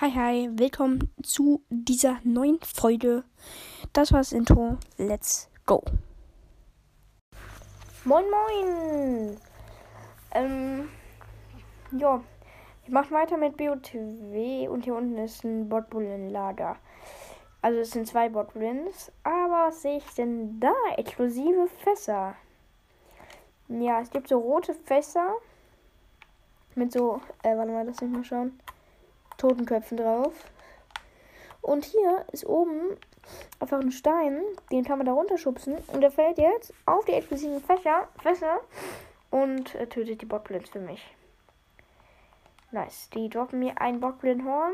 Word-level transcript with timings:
Hi, 0.00 0.10
hi, 0.12 0.48
willkommen 0.52 1.12
zu 1.22 1.62
dieser 1.68 2.20
neuen 2.24 2.58
Folge. 2.60 3.22
Das 3.92 4.12
war 4.12 4.20
das 4.20 4.32
Intro. 4.32 4.78
Let's 4.96 5.50
go. 5.66 5.84
Moin, 8.06 8.24
moin. 8.30 9.36
Ähm, 10.32 10.88
ja, 11.92 12.24
wir 12.86 12.94
machen 12.94 13.10
weiter 13.10 13.36
mit 13.36 13.58
BOTW 13.58 14.68
und 14.68 14.84
hier 14.84 14.94
unten 14.94 15.18
ist 15.18 15.44
ein 15.44 15.68
Botbullenlager. 15.68 16.76
Also 17.60 17.80
es 17.80 17.90
sind 17.90 18.08
zwei 18.08 18.30
Botbullens, 18.30 19.12
aber 19.22 19.66
was 19.66 19.82
sehe 19.82 19.98
ich 19.98 20.14
denn 20.14 20.58
da? 20.60 20.72
Exklusive 20.96 21.68
Fässer. 21.84 22.36
Ja, 23.68 24.00
es 24.00 24.08
gibt 24.08 24.28
so 24.28 24.38
rote 24.38 24.72
Fässer 24.72 25.34
mit 26.74 26.90
so, 26.90 27.20
äh, 27.42 27.54
warte 27.54 27.70
mal, 27.70 27.84
lass 27.84 28.00
mich 28.00 28.10
mal 28.10 28.24
schauen. 28.24 28.58
Totenköpfen 29.40 29.96
drauf. 29.96 30.34
Und 31.62 31.84
hier 31.84 32.24
ist 32.32 32.46
oben 32.46 32.96
einfach 33.58 33.80
ein 33.80 33.92
Stein, 33.92 34.42
den 34.70 34.84
kann 34.84 34.98
man 34.98 35.06
da 35.06 35.12
runterschubsen 35.12 35.76
und 35.88 36.00
der 36.00 36.10
fällt 36.10 36.38
jetzt 36.38 36.72
auf 36.86 37.04
die 37.04 37.12
explosiven 37.12 37.60
Fächer, 37.60 38.08
Fässer 38.22 38.60
und 39.30 39.74
äh, 39.74 39.86
tötet 39.86 40.22
die 40.22 40.26
Botblins 40.26 40.68
für 40.70 40.80
mich. 40.80 41.02
Nice. 42.70 43.10
Die 43.14 43.28
droppen 43.28 43.58
mir 43.58 43.80
ein 43.80 44.00
Bockblinhorn 44.00 44.72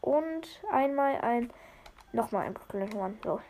und 0.00 0.62
einmal 0.70 1.16
ein, 1.20 1.50
nochmal 2.12 2.46
ein 2.46 2.54
Bockblinhorn. 2.54 3.18
So. 3.24 3.40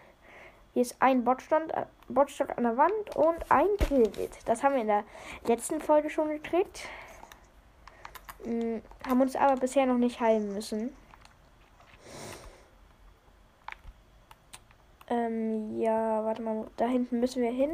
Hier 0.75 0.83
ist 0.83 0.97
ein 1.01 1.27
äh, 1.27 1.87
Botstock 2.09 2.57
an 2.57 2.65
der 2.65 2.77
Wand 2.77 3.17
und 3.17 3.51
ein 3.51 3.69
Drillwit. 3.79 4.39
Das 4.47 4.63
haben 4.63 4.75
wir 4.75 4.83
in 4.83 4.87
der 4.87 5.05
letzten 5.47 5.81
Folge 5.81 6.09
schon 6.09 6.29
gekriegt. 6.29 6.89
Hm, 8.45 8.83
haben 9.07 9.21
uns 9.21 9.37
aber 9.37 9.57
bisher 9.57 9.87
noch 9.87 9.99
nicht 9.99 10.21
heilen 10.21 10.53
müssen. 10.55 10.95
Ähm, 15.09 15.81
ja, 15.81 16.25
warte 16.25 16.41
mal, 16.43 16.67
da 16.77 16.87
hinten 16.87 17.21
müssen 17.21 17.43
wir 17.43 17.51
hin. 17.51 17.73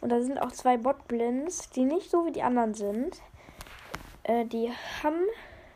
Und 0.00 0.10
da 0.10 0.20
sind 0.20 0.38
auch 0.38 0.52
zwei 0.52 0.76
Botblinds, 0.76 1.70
die 1.70 1.84
nicht 1.84 2.10
so 2.10 2.26
wie 2.26 2.32
die 2.32 2.42
anderen 2.42 2.74
sind. 2.74 3.20
Äh, 4.24 4.46
die 4.46 4.70
haben 5.02 5.22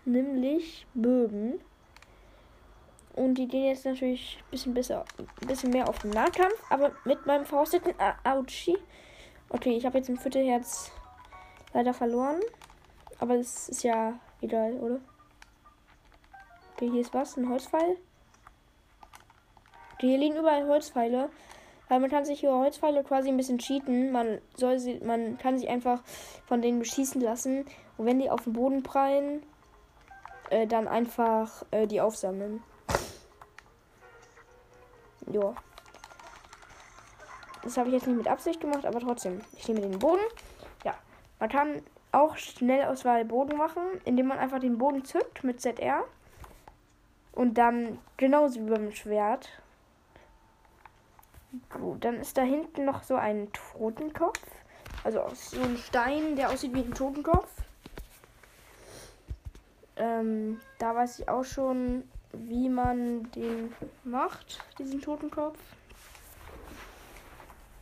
nämlich 0.05 0.87
Bögen. 0.95 1.61
Und 3.15 3.35
die 3.35 3.47
gehen 3.47 3.67
jetzt 3.67 3.85
natürlich 3.85 4.43
ein 4.43 4.51
bisschen, 4.51 4.75
besser, 4.75 5.05
bisschen 5.47 5.71
mehr 5.71 5.89
auf 5.89 6.01
den 6.01 6.11
Nahkampf. 6.11 6.61
Aber 6.71 6.93
mit 7.05 7.25
meinem 7.27 7.47
verrosteten 7.47 7.95
Auchi. 8.25 8.77
Okay, 9.51 9.77
ich 9.77 9.87
habe 9.87 9.99
jetzt 9.99 10.09
ein 10.09 10.19
Viertelherz 10.19 10.91
leider 11.73 11.95
verloren. 11.95 12.41
Aber 13.19 13.35
es 13.35 13.69
ist 13.69 13.83
ja 13.83 14.19
egal, 14.41 14.75
oder? 14.75 15.01
Okay, 16.75 16.91
hier 16.91 17.01
ist 17.01 17.15
was, 17.15 17.37
ein 17.37 17.49
Holzpfeil. 17.49 17.97
Okay, 19.95 20.09
hier 20.09 20.19
liegen 20.19 20.37
überall 20.37 20.67
Holzpfeile. 20.67 21.31
Weil 21.89 22.01
man 22.01 22.11
kann 22.11 22.25
sich 22.25 22.43
über 22.43 22.59
Holzpfeile 22.59 23.05
quasi 23.05 23.29
ein 23.29 23.37
bisschen 23.37 23.59
cheaten. 23.59 24.11
Man 24.11 24.41
soll 24.57 24.79
sie, 24.79 25.01
man 25.01 25.39
kann 25.39 25.59
sich 25.59 25.69
einfach 25.69 26.03
von 26.47 26.63
denen 26.63 26.79
beschießen 26.79 27.21
lassen. 27.21 27.67
Und 27.97 28.07
wenn 28.07 28.19
die 28.19 28.31
auf 28.31 28.45
den 28.45 28.55
Boden 28.55 28.83
prallen, 28.83 29.43
äh, 30.51 30.67
dann 30.67 30.89
einfach 30.89 31.65
äh, 31.71 31.87
die 31.87 32.01
aufsammeln. 32.01 32.63
Ja. 35.31 35.55
Das 37.63 37.77
habe 37.77 37.89
ich 37.89 37.95
jetzt 37.95 38.07
nicht 38.07 38.17
mit 38.17 38.29
Absicht 38.29 38.61
gemacht, 38.61 38.85
aber 38.85 39.01
trotzdem. 39.01 39.41
Ich 39.57 39.69
nehme 39.69 39.81
den 39.81 39.99
Boden. 39.99 40.23
Ja. 40.85 40.95
Man 41.39 41.49
kann 41.49 41.83
auch 42.15 42.37
Schnellauswahl 42.37 43.25
Boden 43.25 43.57
machen, 43.57 43.83
indem 44.05 44.29
man 44.29 44.39
einfach 44.39 44.61
den 44.61 44.79
Boden 44.79 45.05
zückt 45.05 45.45
mit 45.45 45.61
ZR. 45.61 46.05
Und 47.33 47.59
dann 47.59 47.99
genauso 48.17 48.61
wie 48.61 48.71
beim 48.71 48.93
Schwert. 48.93 49.49
Gut, 51.71 52.05
dann 52.05 52.17
ist 52.17 52.37
da 52.37 52.43
hinten 52.43 52.85
noch 52.85 53.03
so 53.03 53.17
ein 53.17 53.49
Totenkopf. 53.53 54.41
Also 55.03 55.23
so 55.35 55.61
ein 55.61 55.77
Stein, 55.77 56.37
der 56.37 56.51
aussieht 56.51 56.75
wie 56.75 56.81
ein 56.81 56.95
Totenkopf. 56.95 57.51
Ähm, 59.97 60.61
da 60.79 60.95
weiß 60.95 61.21
ich 61.21 61.29
auch 61.29 61.45
schon, 61.45 62.05
wie 62.33 62.69
man 62.69 63.31
den 63.33 63.73
macht, 64.03 64.65
diesen 64.79 65.01
Totenkopf. 65.01 65.59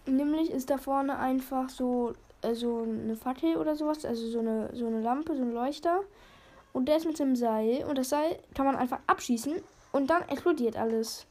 Nämlich 0.06 0.50
ist 0.50 0.68
da 0.68 0.78
vorne 0.78 1.18
einfach 1.18 1.68
so 1.68 2.14
also 2.42 2.82
eine 2.82 3.16
Fackel 3.16 3.56
oder 3.56 3.76
sowas, 3.76 4.04
also 4.04 4.28
so 4.28 4.40
eine, 4.40 4.70
so 4.74 4.86
eine 4.86 5.00
Lampe, 5.00 5.36
so 5.36 5.42
ein 5.42 5.52
Leuchter. 5.52 6.00
Und 6.72 6.86
der 6.86 6.96
ist 6.96 7.06
mit 7.06 7.18
dem 7.18 7.36
Seil. 7.36 7.84
Und 7.84 7.98
das 7.98 8.08
Seil 8.08 8.38
kann 8.54 8.66
man 8.66 8.76
einfach 8.76 8.98
abschießen 9.06 9.54
und 9.92 10.10
dann 10.10 10.22
explodiert 10.28 10.76
alles. 10.76 11.26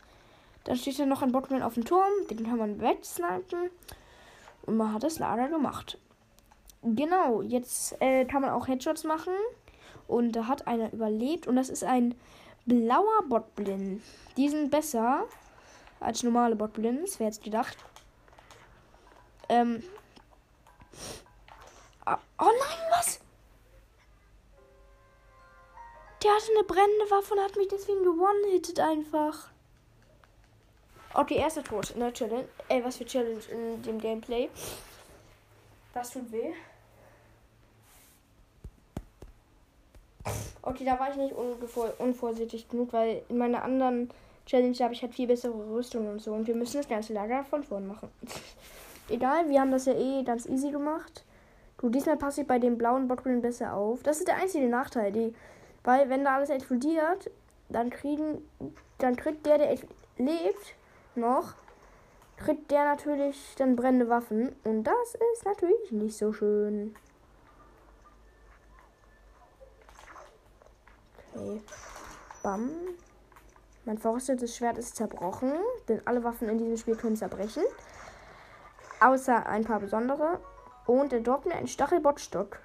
Dann 0.63 0.75
steht 0.75 0.99
da 0.99 1.05
noch 1.05 1.23
ein 1.23 1.31
Bockman 1.31 1.63
auf 1.63 1.73
dem 1.73 1.85
Turm, 1.85 2.11
den 2.29 2.45
kann 2.45 2.57
man 2.57 2.79
wegsnipen. 2.79 3.71
Und 4.63 4.77
man 4.77 4.93
hat 4.93 5.03
das 5.03 5.19
Lager 5.19 5.49
gemacht. 5.49 5.97
Genau, 6.83 7.41
jetzt 7.41 7.99
äh, 7.99 8.25
kann 8.25 8.41
man 8.41 8.51
auch 8.51 8.67
Headshots 8.67 9.03
machen. 9.03 9.33
Und 10.07 10.33
da 10.33 10.47
hat 10.47 10.67
einer 10.67 10.93
überlebt. 10.93 11.47
Und 11.47 11.55
das 11.55 11.69
ist 11.69 11.83
ein 11.83 12.13
blauer 12.65 13.23
Botblin. 13.27 14.01
Die 14.37 14.49
sind 14.49 14.69
besser 14.69 15.25
als 15.99 16.21
normale 16.23 16.55
Botblins, 16.55 17.19
wer 17.19 17.27
jetzt 17.27 17.43
gedacht. 17.43 17.77
Ähm, 19.49 19.81
Oh, 22.05 22.15
oh 22.39 22.45
nein, 22.45 22.79
was? 22.91 23.19
Der 26.23 26.31
hatte 26.31 26.51
eine 26.55 26.63
brennende 26.63 27.09
Waffe 27.09 27.33
und 27.33 27.41
hat 27.41 27.55
mich 27.55 27.67
deswegen 27.67 28.03
gewonnen-hittet 28.03 28.79
einfach. 28.79 29.49
Okay, 31.13 31.35
erster 31.35 31.63
Tod 31.63 31.89
in 31.91 31.99
der 31.99 32.13
Challenge. 32.13 32.47
Ey, 32.69 32.83
was 32.83 32.97
für 32.97 33.05
Challenge 33.05 33.41
in 33.49 33.81
dem 33.83 33.99
Gameplay. 33.99 34.49
Das 35.93 36.11
tut 36.11 36.31
weh. 36.31 36.53
Okay, 40.61 40.85
da 40.85 40.99
war 40.99 41.09
ich 41.09 41.17
nicht 41.17 41.33
unvorsichtig 41.33 42.69
genug, 42.69 42.93
weil 42.93 43.23
in 43.27 43.37
meiner 43.37 43.63
anderen 43.63 44.09
Challenge 44.45 44.77
habe 44.79 44.93
ich 44.93 45.01
halt 45.01 45.13
viel 45.13 45.27
bessere 45.27 45.53
Rüstung 45.53 46.07
und 46.07 46.19
so. 46.19 46.33
Und 46.33 46.47
wir 46.47 46.55
müssen 46.55 46.77
das 46.77 46.87
ganze 46.87 47.13
Lager 47.13 47.43
von 47.43 47.63
vorn 47.63 47.87
machen. 47.87 48.09
Egal, 49.11 49.49
wir 49.49 49.59
haben 49.59 49.71
das 49.71 49.85
ja 49.85 49.93
eh 49.93 50.23
ganz 50.23 50.45
easy 50.45 50.71
gemacht. 50.71 51.25
Du, 51.77 51.89
diesmal 51.89 52.15
passe 52.15 52.41
ich 52.41 52.47
bei 52.47 52.59
den 52.59 52.77
blauen 52.77 53.07
Botgrillen 53.07 53.41
besser 53.41 53.73
auf. 53.73 54.03
Das 54.03 54.19
ist 54.19 54.27
der 54.27 54.37
einzige 54.37 54.69
Nachteil, 54.69 55.11
die, 55.11 55.33
weil 55.83 56.09
wenn 56.09 56.23
da 56.23 56.35
alles 56.35 56.49
explodiert, 56.49 57.29
dann 57.69 57.89
kriegen, 57.89 58.47
dann 58.99 59.15
kriegt 59.17 59.45
der, 59.45 59.57
der 59.57 59.75
lebt, 60.17 60.75
noch, 61.15 61.55
kriegt 62.37 62.71
der 62.71 62.85
natürlich 62.85 63.55
dann 63.57 63.75
brennende 63.75 64.07
Waffen. 64.07 64.55
Und 64.63 64.83
das 64.83 65.15
ist 65.33 65.43
natürlich 65.43 65.91
nicht 65.91 66.17
so 66.17 66.31
schön. 66.31 66.95
Okay. 71.33 71.61
Bam. 72.43 72.69
Mein 73.83 73.97
verrostetes 73.97 74.55
Schwert 74.55 74.77
ist 74.77 74.95
zerbrochen, 74.95 75.51
denn 75.87 76.01
alle 76.05 76.23
Waffen 76.23 76.47
in 76.49 76.57
diesem 76.59 76.77
Spiel 76.77 76.95
können 76.95 77.15
zerbrechen. 77.15 77.63
Außer 79.01 79.45
ein 79.47 79.65
paar 79.65 79.79
besondere. 79.79 80.39
Und 80.85 81.11
er 81.11 81.21
droppt 81.21 81.45
mir 81.45 81.55
einen 81.55 81.67
Stachelbottstock. 81.67 82.59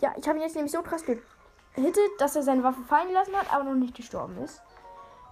Ja, 0.00 0.12
ich 0.16 0.28
habe 0.28 0.38
ihn 0.38 0.44
jetzt 0.44 0.54
nämlich 0.54 0.72
so 0.72 0.82
krass 0.82 1.04
gehittet, 1.04 2.10
dass 2.18 2.36
er 2.36 2.42
seine 2.42 2.62
Waffe 2.64 2.82
fallen 2.82 3.08
gelassen 3.08 3.36
hat, 3.36 3.52
aber 3.52 3.64
noch 3.64 3.74
nicht 3.74 3.94
gestorben 3.94 4.36
ist. 4.38 4.62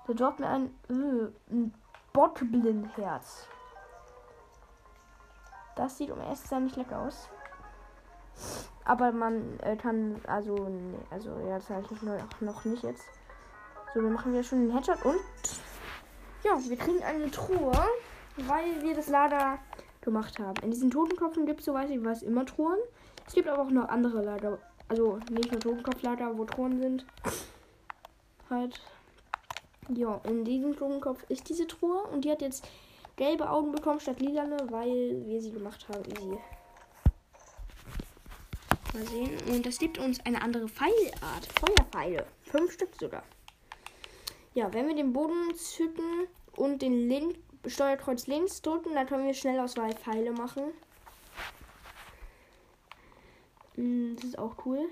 Der 0.07 0.15
droppt 0.15 0.41
mir 0.41 0.49
ein, 0.49 0.67
äh, 0.89 1.53
ein 1.53 1.75
Bottblindherz. 2.13 3.49
Das 5.75 5.99
sieht 5.99 6.11
um 6.11 6.21
erstes 6.21 6.51
Mal 6.51 6.63
nicht 6.63 6.77
lecker 6.77 7.01
aus. 7.01 7.29
Aber 8.85 9.11
man 9.13 9.59
äh, 9.61 9.77
kann, 9.77 10.21
also, 10.27 10.55
nee, 10.55 10.99
also, 11.11 11.31
ja, 11.47 11.57
das 11.57 11.69
habe 11.71 11.85
ich 11.91 12.03
noch, 12.03 12.41
noch 12.41 12.65
nicht 12.65 12.83
jetzt. 12.83 13.05
So, 13.93 14.01
wir 14.01 14.11
machen 14.11 14.33
wir 14.33 14.43
schon 14.43 14.61
den 14.61 14.77
Headshot 14.77 15.05
und 15.05 15.21
ja, 16.45 16.53
wir 16.59 16.77
kriegen 16.77 17.03
eine 17.03 17.31
Truhe, 17.31 17.73
weil 18.37 18.83
wir 18.83 18.95
das 18.95 19.09
Lader 19.09 19.59
gemacht 20.07 20.39
haben. 20.39 20.63
In 20.63 20.71
diesen 20.71 20.91
Totenkopfen 20.91 21.45
gibt 21.45 21.61
es, 21.61 21.67
soweit 21.67 21.91
ich 21.91 22.03
weiß, 22.03 22.23
immer 22.23 22.47
Truhen. 22.47 22.79
Es 23.27 23.35
gibt 23.35 23.49
aber 23.49 23.63
auch 23.63 23.71
noch 23.71 23.91
andere 23.91 24.23
Lager. 24.23 24.59
Also 24.89 25.19
nicht 25.31 25.53
nur 25.53 25.61
Totenkopflager, 25.61 26.39
wo 26.39 26.47
Truhen 26.47 26.81
sind. 26.81 27.05
Halt. 28.49 28.81
Ja, 29.89 30.21
in 30.25 30.45
diesem 30.45 30.75
Totenkopf 30.75 31.25
ist 31.29 31.49
diese 31.49 31.67
Truhe 31.67 32.03
und 32.13 32.25
die 32.25 32.31
hat 32.31 32.41
jetzt 32.41 32.67
gelbe 33.17 33.51
Augen 33.51 33.73
bekommen 33.73 34.01
statt 34.01 34.21
lilane, 34.21 34.57
weil 34.71 35.23
wir 35.27 35.41
sie 35.43 35.53
gemacht 35.53 35.87
haben. 35.89 36.05
Easy. 36.05 36.39
Mal 38.95 39.07
sehen. 39.07 39.37
Und 39.53 39.67
das 39.67 39.79
gibt 39.79 39.99
uns 39.99 40.25
eine 40.25 40.41
andere 40.43 40.69
Pfeilart. 40.69 41.47
Feuerpfeile. 41.61 42.27
Fünf 42.43 42.73
Stück 42.73 42.91
sogar. 42.99 43.25
Ja, 44.55 44.73
wenn 44.73 44.89
wir 44.89 44.95
den 44.95 45.13
Boden 45.13 45.55
zücken 45.55 46.29
und 46.57 46.81
den 46.81 47.09
Link 47.09 47.37
Steuerkreuz 47.67 48.27
links 48.27 48.63
drücken, 48.63 48.95
dann 48.95 49.07
können 49.07 49.27
wir 49.27 49.35
Schnellauswahl 49.35 49.93
Pfeile 49.93 50.33
machen. 50.33 50.73
Hm, 53.75 54.17
das 54.17 54.25
ist 54.25 54.39
auch 54.39 54.65
cool. 54.65 54.89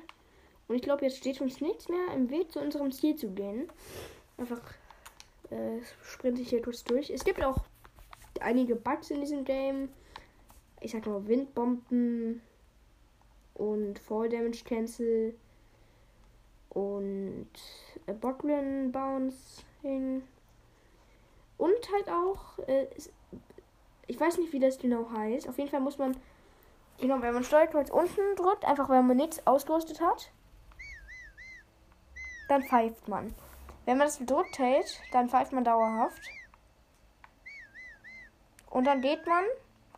Und 0.69 0.77
ich 0.77 0.83
glaube, 0.83 1.05
jetzt 1.05 1.19
steht 1.19 1.41
uns 1.41 1.61
nichts 1.61 1.89
mehr 1.89 2.15
im 2.15 2.31
Weg, 2.31 2.53
zu 2.53 2.61
unserem 2.61 2.91
Ziel 2.93 3.17
zu 3.17 3.31
gehen. 3.31 3.69
Einfach 4.39 4.61
äh, 5.51 5.81
sprinte 6.03 6.43
ich 6.43 6.51
hier 6.51 6.63
kurz 6.63 6.85
durch. 6.85 7.11
Es 7.11 7.25
gibt 7.25 7.43
auch 7.43 7.65
einige 8.41 8.77
Bugs 8.77 9.11
in 9.11 9.21
diesem 9.21 9.45
Game. 9.45 9.91
Ich 10.81 10.93
sag 10.93 11.07
mal 11.07 11.27
Windbomben 11.27 12.43
und 13.55 13.99
Fall 13.99 14.29
Damage 14.29 14.65
Cancel 14.65 15.35
und 16.71 17.49
äh, 18.07 18.13
Botlin 18.13 18.91
Bouncing. 18.91 20.23
Und 21.57 21.93
halt 21.93 22.09
auch, 22.09 22.59
äh, 22.67 22.87
ich 24.07 24.19
weiß 24.19 24.39
nicht, 24.39 24.53
wie 24.53 24.61
das 24.61 24.79
genau 24.79 25.11
heißt. 25.11 25.49
Auf 25.49 25.59
jeden 25.59 25.71
Fall 25.71 25.81
muss 25.81 25.99
man, 25.99 26.17
genau, 27.01 27.21
wenn 27.23 27.35
man 27.35 27.45
Steuerkreuz 27.45 27.91
unten 27.91 28.37
drückt, 28.37 28.65
einfach 28.65 28.89
wenn 28.89 29.07
man 29.07 29.17
nichts 29.17 29.47
ausgerüstet 29.47 30.01
hat, 30.01 30.31
dann 32.49 32.63
pfeift 32.63 33.09
man. 33.09 33.35
Wenn 33.85 33.99
man 33.99 34.07
das 34.07 34.19
gedrückt 34.19 34.59
hält, 34.59 35.01
dann 35.13 35.29
pfeift 35.29 35.53
man 35.53 35.65
dauerhaft. 35.65 36.23
Und 38.71 38.85
dann 38.85 39.01
geht 39.03 39.27
man, 39.27 39.45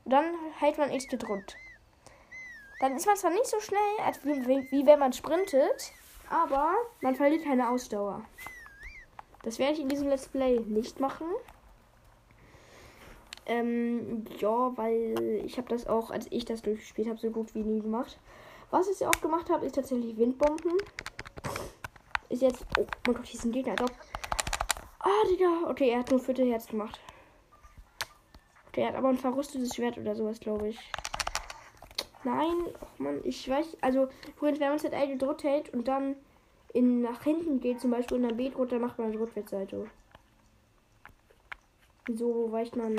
dann 0.05 0.25
hält 0.59 0.79
man 0.79 0.91
X 0.91 1.09
gedrückt. 1.09 1.57
Dann 2.81 2.95
ist 2.95 3.07
man 3.07 3.17
zwar 3.17 3.31
nicht 3.31 3.47
so 3.47 3.59
schnell, 3.61 3.81
als 4.05 4.23
wie, 4.25 4.47
wie, 4.47 4.71
wie 4.71 4.87
wenn 4.87 4.99
man 4.99 5.13
sprintet, 5.13 5.93
aber 6.29 6.75
man 7.01 7.15
verliert 7.15 7.45
keine 7.45 7.71
Ausdauer. 7.71 8.23
Das 9.47 9.61
werde 9.61 9.75
ich 9.75 9.81
in 9.81 9.89
diesem 9.89 10.09
Let's 10.09 10.27
Play 10.27 10.59
nicht 10.59 10.99
machen. 10.99 11.29
Ähm, 13.47 14.25
ja, 14.41 14.77
weil 14.77 15.41
ich 15.45 15.57
habe 15.57 15.69
das 15.69 15.87
auch, 15.87 16.11
als 16.11 16.27
ich 16.31 16.45
das 16.45 16.63
durchgespielt 16.63 17.09
habe, 17.09 17.21
so 17.21 17.31
gut 17.31 17.55
wie 17.55 17.63
nie 17.63 17.81
gemacht. 17.81 18.19
Was 18.73 18.89
ich 18.89 19.07
auch 19.07 19.21
gemacht 19.21 19.49
habe, 19.49 19.65
ist 19.65 19.77
tatsächlich 19.77 20.17
Windbomben. 20.17 20.73
Ist 22.29 22.43
jetzt. 22.43 22.67
Oh 22.77 22.87
mein 23.07 23.15
Gott, 23.15 23.27
hier 23.27 23.39
ist 23.39 23.45
ein 23.45 23.53
Gegner. 23.53 23.77
Doch. 23.77 23.91
Ah, 24.99 25.27
Digga. 25.31 25.71
Okay, 25.71 25.91
er 25.91 26.01
hat 26.01 26.11
nur 26.11 26.19
vierte 26.19 26.45
Herz 26.45 26.67
gemacht. 26.67 26.99
Der 28.75 28.89
hat 28.89 28.97
aber 28.97 29.11
ein 29.11 29.17
verrüstetes 29.17 29.77
Schwert 29.77 29.97
oder 29.97 30.17
sowas, 30.17 30.41
glaube 30.41 30.71
ich. 30.71 30.79
Nein, 32.25 32.57
ach 32.81 32.99
man, 32.99 33.21
ich 33.23 33.49
weiß, 33.49 33.77
also, 33.81 34.09
wenn 34.41 34.59
man 34.59 34.75
es 34.75 34.83
halt 34.83 35.09
gedrückt 35.09 35.45
hält 35.45 35.73
und 35.73 35.87
dann 35.87 36.17
in, 36.73 37.03
nach 37.03 37.23
hinten 37.23 37.61
geht, 37.61 37.81
zum 37.81 37.91
Beispiel 37.91 38.19
in 38.19 38.29
der 38.29 38.35
B 38.35 38.51
drückt, 38.51 38.73
dann 38.73 38.81
macht 38.81 38.99
man 38.99 39.09
eine 39.09 39.21
Rückwärtsseite. 39.21 39.91
So 42.15 42.53
weicht 42.53 42.77
man. 42.77 42.97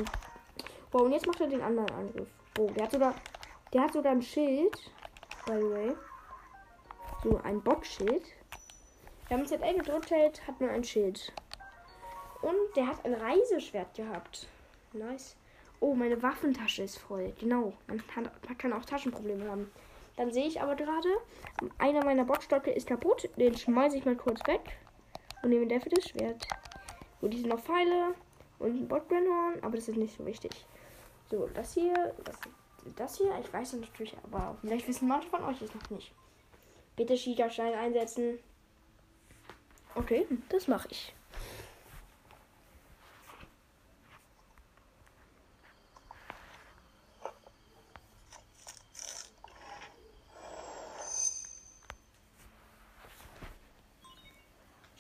Boah, 0.92 1.04
und 1.04 1.12
jetzt 1.12 1.28
macht 1.28 1.40
er 1.42 1.48
den 1.48 1.62
anderen 1.62 1.90
Angriff. 1.92 2.30
Oh, 2.60 2.70
der 2.76 2.84
hat 2.84 2.92
sogar, 2.92 3.16
der 3.74 3.82
hat 3.82 3.94
sogar 3.94 4.12
ein 4.12 4.22
Schild. 4.22 4.76
By 5.46 5.54
the 5.60 5.70
way. 5.70 5.96
So, 7.24 7.40
ein 7.44 7.62
Boxschild. 7.62 8.24
Wenn 9.30 9.38
man 9.38 9.46
es 9.46 9.52
L 9.52 9.78
gedrückt 9.78 10.12
hält, 10.12 10.46
hat 10.48 10.60
man 10.60 10.70
ein 10.70 10.84
Schild. 10.84 11.34
Und 12.42 12.76
der 12.76 12.88
hat 12.88 13.06
ein 13.06 13.14
Reiseschwert 13.14 13.94
gehabt. 13.96 14.48
Nice. 14.94 15.36
Oh, 15.80 15.94
meine 15.94 16.22
Waffentasche 16.22 16.84
ist 16.84 16.98
voll. 16.98 17.34
Genau. 17.40 17.74
Man 17.88 18.06
kann, 18.08 18.30
man 18.48 18.58
kann 18.58 18.74
auch 18.74 18.86
Taschenprobleme 18.86 19.50
haben. 19.50 19.72
Dann 20.18 20.32
sehe 20.32 20.48
ich 20.48 20.60
aber 20.60 20.76
gerade, 20.76 21.10
einer 21.78 22.04
meiner 22.04 22.26
Boxstocke 22.26 22.72
ist 22.72 22.88
kaputt. 22.88 23.30
Den 23.38 23.56
schmeiße 23.56 23.98
ich 23.98 24.06
mal 24.06 24.16
kurz 24.16 24.46
weg. 24.48 24.62
Und 25.44 25.50
nehme 25.50 25.68
dafür 25.68 25.92
das 25.96 26.10
Schwert. 26.10 26.46
Gut, 27.22 27.32
hier 27.32 27.42
sind 27.42 27.50
noch 27.50 27.60
Pfeile 27.60 28.16
und 28.60 28.76
ein 28.76 28.88
Botbrennhorn, 28.88 29.60
aber 29.62 29.76
das 29.76 29.88
ist 29.88 29.98
nicht 29.98 30.18
so 30.18 30.26
wichtig. 30.26 30.52
So, 31.30 31.48
das 31.54 31.74
hier, 31.74 32.16
das, 32.24 32.40
das 32.96 33.18
hier, 33.18 33.32
ich 33.40 33.54
weiß 33.54 33.74
natürlich, 33.74 34.16
aber 34.24 34.58
vielleicht 34.62 34.88
wissen 34.88 35.08
manche 35.08 35.30
von 35.30 35.44
euch 35.44 35.62
es 35.62 35.74
noch 35.74 35.90
nicht. 35.92 36.12
Bitte 36.96 37.16
Schiegerstein 37.16 37.74
einsetzen. 37.76 38.40
Okay, 39.94 40.26
das 40.50 40.68
mache 40.68 40.88
ich. 40.90 41.14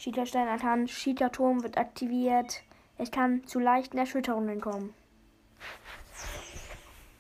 Cheaterstein 0.07 0.47
erkannt. 0.47 0.89
Cheaterturm 0.89 1.63
wird 1.63 1.77
aktiviert. 1.77 2.63
Es 2.97 3.11
kann 3.11 3.45
zu 3.45 3.59
leichten 3.59 3.97
Erschütterungen 3.97 4.61
kommen. 4.61 4.93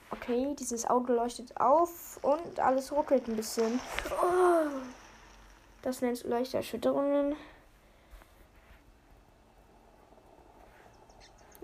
Okay, 0.09 0.55
dieses 0.57 0.89
Auto 0.89 1.11
leuchtet 1.11 1.59
auf 1.59 2.17
und 2.23 2.61
alles 2.61 2.93
ruckelt 2.93 3.27
ein 3.27 3.35
bisschen. 3.35 3.81
Oh, 4.21 4.69
das 5.81 6.01
nennt 6.01 6.23
leichte 6.23 6.55
Erschütterungen. 6.55 7.35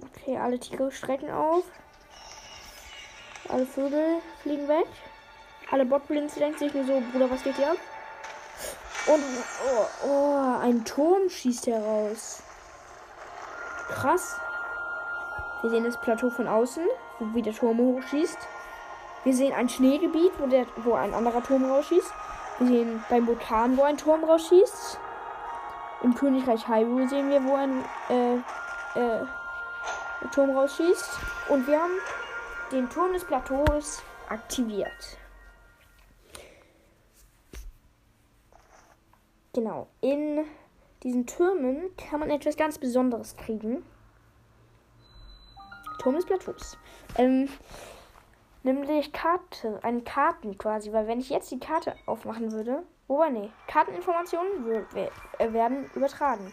Okay, 0.01 0.37
alle 0.37 0.59
Tiere 0.59 0.91
strecken 0.91 1.31
auf. 1.31 1.63
Alle 3.47 3.65
Vögel 3.65 4.19
fliegen 4.41 4.67
weg. 4.67 4.87
Alle 5.71 5.85
Botblins 5.85 6.35
denken 6.35 6.59
sich 6.59 6.73
nur 6.73 6.83
so, 6.83 7.01
Bruder, 7.13 7.31
was 7.31 7.43
geht 7.43 7.55
hier 7.55 7.71
ab? 7.71 7.77
Und 9.05 9.23
oh, 9.65 10.07
oh, 10.07 10.59
ein 10.61 10.85
Turm 10.85 11.29
schießt 11.29 11.67
heraus. 11.67 12.41
Krass. 13.89 14.37
Wir 15.61 15.69
sehen 15.69 15.83
das 15.83 15.99
Plateau 15.99 16.29
von 16.29 16.47
außen, 16.47 16.85
wo 17.19 17.41
der 17.41 17.53
Turm 17.53 17.77
hochschießt. 17.79 18.37
Wir 19.23 19.33
sehen 19.33 19.53
ein 19.53 19.69
Schneegebiet, 19.69 20.31
wo, 20.39 20.47
der, 20.47 20.65
wo 20.77 20.93
ein 20.93 21.13
anderer 21.13 21.43
Turm 21.43 21.63
rausschießt. 21.63 22.11
Wir 22.59 22.67
sehen 22.67 23.03
beim 23.09 23.27
Vulkan, 23.27 23.77
wo 23.77 23.83
ein 23.83 23.97
Turm 23.97 24.23
rausschießt. 24.23 24.99
Im 26.03 26.15
Königreich 26.15 26.67
Hyrule 26.67 27.07
sehen 27.07 27.29
wir, 27.29 27.43
wo 27.45 27.55
ein 27.55 27.85
äh, 28.09 28.35
äh, 28.99 29.25
Turm 30.33 30.51
rausschießt. 30.51 31.19
Und 31.49 31.67
wir 31.67 31.81
haben 31.81 31.93
den 32.71 32.89
Turm 32.89 33.13
des 33.13 33.23
Plateaus 33.23 34.01
aktiviert. 34.29 35.17
Genau. 39.53 39.87
In 40.01 40.45
diesen 41.03 41.27
Türmen 41.27 41.95
kann 41.95 42.19
man 42.19 42.31
etwas 42.31 42.57
ganz 42.57 42.79
Besonderes 42.79 43.37
kriegen. 43.37 43.85
Turm 45.99 46.15
des 46.15 46.25
Plateaus. 46.25 46.77
Ähm, 47.17 47.47
nämlich 48.63 49.13
Karte, 49.13 49.79
eine 49.83 50.01
Karten 50.01 50.57
quasi, 50.57 50.91
weil 50.91 51.07
wenn 51.07 51.19
ich 51.19 51.29
jetzt 51.29 51.51
die 51.51 51.59
Karte 51.59 51.95
aufmachen 52.07 52.51
würde, 52.51 52.81
wobei 53.07 53.29
nee, 53.29 53.51
Karteninformationen 53.67 54.65
werden 54.65 55.89
übertragen. 55.93 56.51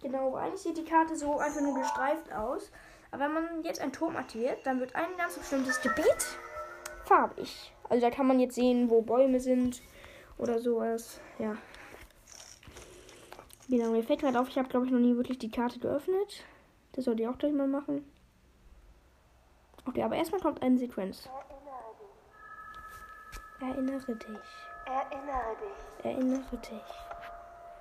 Genau, 0.00 0.34
eigentlich 0.36 0.62
sieht 0.62 0.78
die 0.78 0.84
Karte 0.84 1.14
so 1.16 1.38
einfach 1.38 1.60
nur 1.60 1.78
gestreift 1.78 2.32
aus. 2.32 2.70
Aber 3.12 3.24
wenn 3.24 3.34
man 3.34 3.62
jetzt 3.62 3.80
einen 3.80 3.92
Turm 3.92 4.16
aktiviert, 4.16 4.66
dann 4.66 4.80
wird 4.80 4.96
ein 4.96 5.16
ganz 5.18 5.38
bestimmtes 5.38 5.80
Gebiet 5.80 6.26
farbig. 7.04 7.72
Also 7.88 8.06
da 8.06 8.10
kann 8.10 8.26
man 8.26 8.40
jetzt 8.40 8.54
sehen, 8.54 8.88
wo 8.88 9.02
Bäume 9.02 9.38
sind 9.38 9.82
oder 10.38 10.58
sowas. 10.58 11.20
Ja. 11.38 11.56
Genau, 13.68 13.90
mir 13.90 14.02
fällt 14.02 14.20
gerade 14.20 14.40
auf, 14.40 14.48
ich 14.48 14.58
habe 14.58 14.68
glaube 14.68 14.86
ich 14.86 14.92
noch 14.92 14.98
nie 14.98 15.16
wirklich 15.16 15.38
die 15.38 15.50
Karte 15.50 15.78
geöffnet. 15.78 16.44
Das 16.92 17.04
sollte 17.04 17.22
ich 17.22 17.28
auch 17.28 17.38
gleich 17.38 17.52
mal 17.52 17.68
machen. 17.68 18.10
Okay, 19.86 20.02
aber 20.02 20.16
erstmal 20.16 20.40
kommt 20.40 20.62
eine 20.62 20.78
Sequenz. 20.78 21.28
Erinnere 23.60 23.98
dich. 24.00 24.16
Erinnere 24.86 25.56
dich. 25.56 25.76
Erinnere 26.02 26.56
dich. 26.56 26.82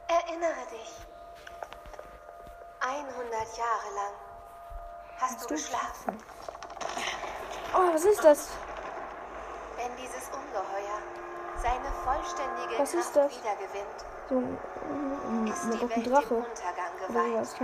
Erinnere 0.08 0.66
dich. 0.72 0.92
100 2.82 3.58
Jahre 3.58 3.96
lang 3.96 4.31
hast, 5.22 5.44
du 5.44 5.48
geschlafen. 5.56 6.18
Oh, 7.74 7.94
was 7.94 8.04
ist 8.06 8.24
das? 8.24 8.50
Wenn 9.78 9.96
dieses 9.96 10.28
Ungeheuer 10.30 11.00
seine 11.58 11.92
vollständige 12.04 12.80
Was 12.82 12.94
ist 12.94 13.14
Kraft 13.14 13.32
das? 13.32 13.38
wiedergewinnt, 13.38 14.06
So 14.30 14.38
ein, 14.38 15.48
ist 15.48 15.64
ein, 15.64 15.72
die 15.72 15.78
ein 15.84 15.90
Welt 15.90 16.06
dem 16.06 16.12
Drache. 16.12 16.36
Untergang 16.36 16.94
Oder 17.10 17.24
geweiht. 17.24 17.60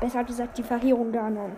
Besser 0.00 0.24
gesagt, 0.24 0.56
die 0.56 0.62
Verheerung 0.62 1.12
der 1.12 1.22
anderen. 1.22 1.56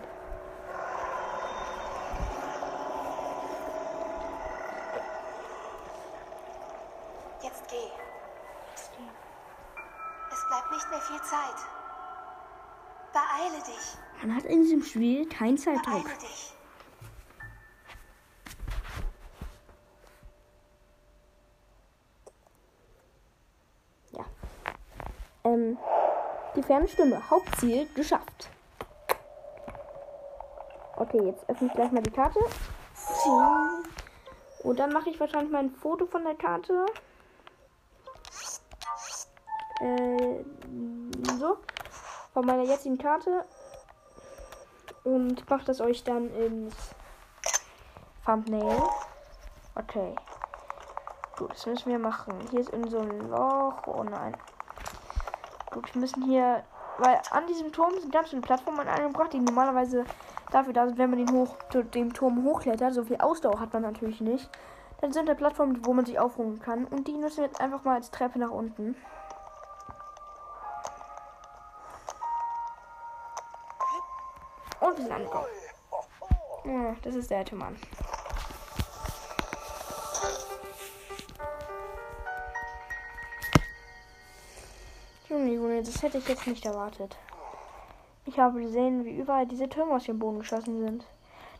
Jetzt 7.41 7.67
geh. 7.69 7.91
Es 10.31 10.47
bleibt 10.49 10.71
nicht 10.71 10.89
mehr 10.89 11.01
viel 11.01 11.21
Zeit. 11.21 11.55
Beeile 13.13 13.63
dich. 13.63 13.97
Man 14.21 14.35
hat 14.35 14.43
in 14.43 14.63
diesem 14.63 14.82
Spiel 14.93 15.27
keinen 15.27 15.57
Zeitdruck. 15.57 16.05
Ja. 24.11 24.23
Ähm, 25.45 25.79
Die 26.55 26.61
ferne 26.61 26.87
Stimme. 26.87 27.27
Hauptziel 27.27 27.87
geschafft. 27.95 28.51
Okay, 30.97 31.23
jetzt 31.25 31.49
öffne 31.49 31.69
ich 31.69 31.73
gleich 31.73 31.91
mal 31.91 32.03
die 32.03 32.11
Karte. 32.11 32.39
Und 34.59 34.77
dann 34.77 34.93
mache 34.93 35.09
ich 35.09 35.19
wahrscheinlich 35.19 35.51
mal 35.51 35.63
ein 35.63 35.71
Foto 35.71 36.05
von 36.05 36.23
der 36.23 36.35
Karte. 36.35 36.85
Äh, 39.79 40.43
so. 41.39 41.57
Von 42.35 42.45
meiner 42.45 42.63
jetzigen 42.63 42.99
Karte. 42.99 43.43
Und 45.03 45.49
mache 45.49 45.65
das 45.65 45.81
euch 45.81 46.03
dann 46.03 46.33
ins 46.33 46.75
Thumbnail. 48.25 48.81
Okay. 49.75 50.15
Gut, 51.37 51.51
das 51.51 51.65
müssen 51.65 51.91
wir 51.91 51.99
machen. 51.99 52.33
Hier 52.51 52.61
ist 52.61 52.69
in 52.69 52.87
so 52.89 52.99
ein 52.99 53.29
Loch. 53.29 53.87
Oh 53.87 54.03
nein. 54.03 54.37
Gut, 55.71 55.93
wir 55.93 56.01
müssen 56.01 56.23
hier. 56.23 56.63
Weil 56.99 57.19
an 57.31 57.47
diesem 57.47 57.71
Turm 57.71 57.91
sind 57.99 58.13
ganz 58.13 58.29
viele 58.29 58.41
Plattformen 58.41 58.87
angebracht, 58.87 59.33
die 59.33 59.39
normalerweise 59.39 60.05
dafür 60.51 60.73
da 60.73 60.85
sind, 60.85 60.99
wenn 60.99 61.09
man 61.09 61.25
den, 61.25 61.35
hoch, 61.35 61.55
den 61.73 62.13
Turm 62.13 62.43
hochklettert. 62.43 62.93
So 62.93 63.03
viel 63.03 63.17
Ausdauer 63.17 63.59
hat 63.59 63.73
man 63.73 63.81
natürlich 63.81 64.21
nicht. 64.21 64.49
Dann 65.01 65.11
sind 65.11 65.27
da 65.27 65.33
Plattformen, 65.33 65.85
wo 65.85 65.93
man 65.93 66.05
sich 66.05 66.19
aufruhen 66.19 66.59
kann. 66.59 66.85
Und 66.85 67.07
die 67.07 67.17
nutzen 67.17 67.37
wir 67.37 67.45
jetzt 67.45 67.59
einfach 67.59 67.83
mal 67.83 67.95
als 67.95 68.11
Treppe 68.11 68.39
nach 68.39 68.51
unten. 68.51 68.95
Sind 75.03 75.11
angekommen. 75.11 75.47
Ja, 76.65 76.95
das 77.01 77.15
ist 77.15 77.29
der 77.29 77.39
alte 77.39 77.55
Mann. 77.55 77.75
Junge, 85.27 85.53
Junge, 85.53 85.83
das 85.83 86.01
hätte 86.01 86.19
ich 86.19 86.27
jetzt 86.27 86.47
nicht 86.47 86.65
erwartet. 86.65 87.17
Ich 88.25 88.39
habe 88.39 88.61
gesehen, 88.61 89.03
wie 89.03 89.17
überall 89.17 89.45
diese 89.45 89.67
Türme 89.67 89.95
aus 89.95 90.05
dem 90.05 90.19
Boden 90.19 90.39
geschossen 90.39 90.85
sind. 90.85 91.05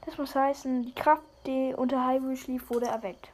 Das 0.06 0.18
muss 0.18 0.34
heißen, 0.34 0.84
die 0.84 0.96
Kraft, 0.96 1.24
die 1.46 1.74
unter 1.76 2.08
Hyrule 2.08 2.38
schlief, 2.38 2.70
wurde 2.70 2.86
erweckt. 2.86 3.30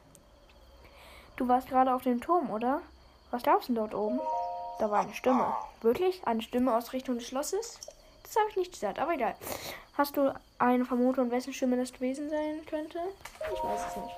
Du 1.36 1.46
warst 1.46 1.68
gerade 1.68 1.94
auf 1.94 2.02
dem 2.02 2.20
Turm, 2.20 2.50
oder? 2.50 2.82
Was 3.30 3.44
glaubst 3.44 3.68
du 3.68 3.74
dort 3.74 3.94
oben? 3.94 4.18
Da 4.80 4.90
war 4.90 5.02
eine 5.02 5.14
Stimme. 5.14 5.54
Wirklich? 5.82 6.26
Eine 6.26 6.42
Stimme 6.42 6.74
aus 6.76 6.92
Richtung 6.92 7.16
des 7.16 7.28
Schlosses? 7.28 7.78
Das 8.24 8.36
habe 8.36 8.50
ich 8.50 8.56
nicht 8.56 8.72
gesagt, 8.72 8.98
aber 8.98 9.14
egal. 9.14 9.34
Hast 10.00 10.16
du 10.16 10.34
eine 10.58 10.86
Vermutung, 10.86 11.30
wessen 11.30 11.52
Stimme 11.52 11.76
das 11.76 11.92
gewesen 11.92 12.30
sein 12.30 12.64
könnte? 12.64 13.00
Ich 13.52 13.62
weiß 13.62 13.80
es 13.86 13.96
nicht. 13.96 14.16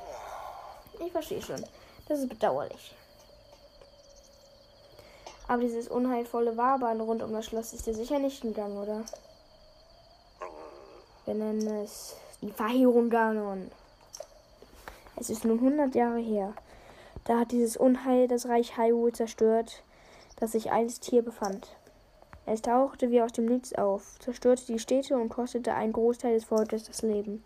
Ich 1.04 1.10
verstehe 1.10 1.42
schon. 1.42 1.60
Das 2.06 2.20
ist 2.20 2.28
bedauerlich. 2.28 2.94
Aber 5.48 5.60
dieses 5.60 5.88
unheilvolle 5.88 6.56
Wabern 6.56 7.00
rund 7.00 7.20
um 7.24 7.32
das 7.32 7.46
Schloss 7.46 7.72
ist 7.72 7.84
dir 7.84 7.94
sicher 7.94 8.20
nicht 8.20 8.42
gegangen, 8.42 8.76
oder? 8.76 9.02
Wir 11.24 11.34
nennen 11.34 11.66
es 11.82 12.14
die 12.42 12.52
Verheerung 12.52 13.10
Ganon. 13.10 13.68
Es 15.16 15.30
ist 15.30 15.44
nun 15.44 15.58
100 15.58 15.96
Jahre 15.96 16.20
her. 16.20 16.54
Da 17.24 17.40
hat 17.40 17.50
dieses 17.50 17.76
Unheil 17.76 18.28
das 18.28 18.46
Reich 18.46 18.76
Hyrule 18.76 19.14
zerstört, 19.14 19.82
das 20.36 20.52
sich 20.52 20.70
einst 20.70 21.04
hier 21.06 21.22
befand. 21.22 21.74
Es 22.44 22.60
tauchte 22.62 23.10
wie 23.10 23.22
aus 23.22 23.32
dem 23.32 23.46
Nichts 23.46 23.74
auf, 23.74 24.18
zerstörte 24.18 24.66
die 24.66 24.78
Städte 24.78 25.16
und 25.16 25.28
kostete 25.28 25.74
einen 25.74 25.92
Großteil 25.92 26.34
des 26.34 26.44
Volkes 26.44 26.84
das 26.84 27.02
Leben. 27.02 27.44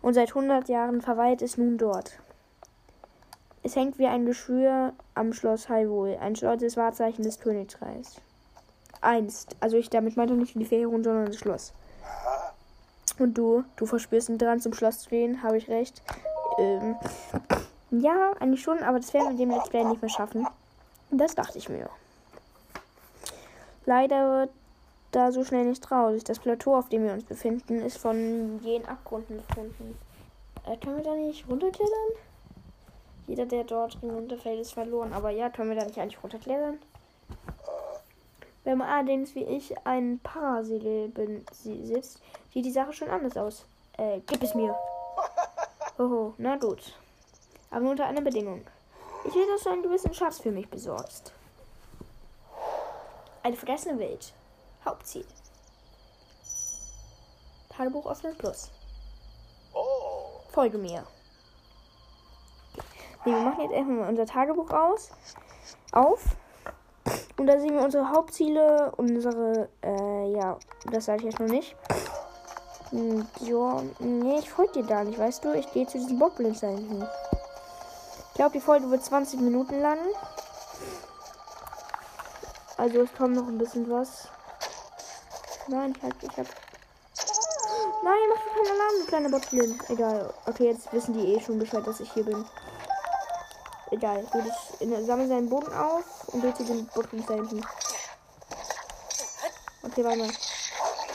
Und 0.00 0.14
seit 0.14 0.28
100 0.28 0.68
Jahren 0.68 1.02
verweilt 1.02 1.42
es 1.42 1.58
nun 1.58 1.76
dort. 1.76 2.20
Es 3.64 3.74
hängt 3.74 3.98
wie 3.98 4.06
ein 4.06 4.26
Geschwür 4.26 4.92
am 5.14 5.32
Schloss 5.32 5.68
Hyrule, 5.68 6.20
ein 6.20 6.36
stolzes 6.36 6.76
Wahrzeichen 6.76 7.24
des 7.24 7.40
Königreichs. 7.40 8.20
Einst, 9.00 9.56
also 9.60 9.76
ich 9.76 9.90
damit 9.90 10.16
meinte 10.16 10.34
nicht 10.34 10.54
die 10.54 10.64
Fährung, 10.64 11.02
sondern 11.02 11.26
das 11.26 11.38
Schloss. 11.38 11.72
Und 13.18 13.36
du, 13.36 13.64
du 13.76 13.86
verspürst 13.86 14.28
den 14.28 14.38
Drang 14.38 14.60
zum 14.60 14.72
Schloss 14.72 15.00
zu 15.00 15.10
gehen, 15.10 15.42
habe 15.42 15.58
ich 15.58 15.68
recht? 15.68 16.02
Ähm, 16.58 16.94
ja, 17.90 18.32
eigentlich 18.38 18.62
schon, 18.62 18.78
aber 18.82 19.00
das 19.00 19.12
werden 19.12 19.30
wir 19.30 19.36
dem 19.36 19.50
Let's 19.50 19.68
Play 19.68 19.84
nicht 19.84 20.00
mehr 20.00 20.10
schaffen. 20.10 20.46
Das 21.10 21.34
dachte 21.34 21.58
ich 21.58 21.68
mir. 21.68 21.90
Leider 23.88 24.40
wird 24.40 24.50
da 25.12 25.32
so 25.32 25.42
schnell 25.44 25.64
nicht 25.64 25.90
raus. 25.90 26.22
Das 26.22 26.40
Plateau, 26.40 26.76
auf 26.76 26.90
dem 26.90 27.04
wir 27.04 27.14
uns 27.14 27.24
befinden, 27.24 27.80
ist 27.80 27.96
von 27.96 28.60
jenen 28.62 28.84
Abgründen 28.84 29.38
gefunden. 29.38 29.98
Äh, 30.66 30.76
können 30.76 30.98
wir 30.98 31.04
da 31.04 31.14
nicht 31.14 31.48
runterklettern? 31.48 32.10
Jeder, 33.26 33.46
der 33.46 33.64
dort 33.64 33.96
runterfällt, 34.02 34.60
ist 34.60 34.72
verloren. 34.72 35.14
Aber 35.14 35.30
ja, 35.30 35.48
können 35.48 35.70
wir 35.70 35.76
da 35.76 35.86
nicht 35.86 35.98
eigentlich 35.98 36.22
runterklettern? 36.22 36.78
Wenn 38.62 38.76
man 38.76 38.90
allerdings 38.90 39.34
wie 39.34 39.44
ich 39.44 39.74
ein 39.86 40.20
Parasegel 40.22 41.08
besitzt, 41.08 42.20
sieht 42.52 42.66
die 42.66 42.70
Sache 42.70 42.92
schon 42.92 43.08
anders 43.08 43.38
aus. 43.38 43.64
Äh, 43.96 44.20
gib 44.26 44.42
es 44.42 44.54
mir. 44.54 44.76
Oho, 45.98 46.34
na 46.36 46.58
gut. 46.58 46.92
Aber 47.70 47.80
nur 47.80 47.92
unter 47.92 48.04
einer 48.04 48.20
Bedingung. 48.20 48.66
Ich 49.24 49.34
will, 49.34 49.46
dass 49.50 49.62
du 49.62 49.70
einen 49.70 49.82
gewissen 49.82 50.12
Schatz 50.12 50.40
für 50.40 50.50
mich 50.52 50.68
besorgst. 50.68 51.32
Eine 53.48 53.56
vergessene 53.56 53.98
Welt. 53.98 54.34
Hauptziel. 54.84 55.24
Tagebuch 57.70 58.04
Osland 58.04 58.36
Plus. 58.36 58.70
Folge 60.50 60.76
mir. 60.76 61.02
Nee, 63.24 63.32
wir 63.32 63.40
machen 63.40 63.62
jetzt 63.62 63.72
erstmal 63.72 63.96
mal 63.96 64.08
unser 64.10 64.26
Tagebuch 64.26 64.70
aus. 64.70 65.12
Auf. 65.92 66.36
Und 67.38 67.46
da 67.46 67.58
sehen 67.58 67.72
wir 67.72 67.80
unsere 67.80 68.10
Hauptziele, 68.10 68.92
unsere, 68.98 69.70
äh, 69.82 70.30
ja, 70.30 70.58
das 70.92 71.06
sage 71.06 71.20
ich 71.20 71.24
jetzt 71.32 71.40
noch 71.40 71.48
nicht. 71.48 71.74
Hm, 72.90 73.26
ja, 73.40 73.82
nee, 73.98 74.40
ich 74.40 74.50
folge 74.50 74.82
dir 74.82 74.84
da 74.84 75.04
nicht, 75.04 75.18
weißt 75.18 75.42
du? 75.46 75.54
Ich 75.54 75.72
gehe 75.72 75.86
zu 75.86 75.96
diesem 75.96 76.18
Bockblitz 76.18 76.60
da 76.60 76.66
hinten. 76.66 77.02
Ich 78.28 78.34
glaube, 78.34 78.52
die 78.52 78.60
Folge 78.60 78.90
wird 78.90 79.02
20 79.02 79.40
Minuten 79.40 79.80
lang. 79.80 80.00
Also 82.78 83.00
es 83.00 83.12
kommt 83.12 83.34
noch 83.34 83.48
ein 83.48 83.58
bisschen 83.58 83.90
was. 83.90 84.28
Nein, 85.66 85.92
ich 85.96 86.02
hab, 86.02 86.22
ich 86.22 86.38
hab. 86.38 86.46
Nein, 88.04 88.18
mach 88.28 88.36
doch 88.36 88.54
keinen 88.54 88.70
Alarm, 88.70 88.94
du 89.00 89.06
kleiner 89.06 89.28
Bockblin. 89.30 89.82
Egal. 89.88 90.32
Okay, 90.46 90.70
jetzt 90.70 90.92
wissen 90.92 91.12
die 91.12 91.34
eh 91.34 91.40
schon 91.40 91.58
Bescheid, 91.58 91.84
dass 91.84 91.98
ich 91.98 92.12
hier 92.12 92.24
bin. 92.24 92.44
Egal. 93.90 94.24
Gut, 94.30 94.44
ich 94.78 95.06
sammle 95.06 95.26
seinen 95.26 95.50
Boden 95.50 95.72
auf 95.74 96.04
und 96.28 96.56
zu 96.56 96.64
den 96.64 96.86
Boden 96.86 97.24
da. 97.26 97.34
Okay, 99.82 100.04
warte 100.04 100.18
mal. 100.18 100.30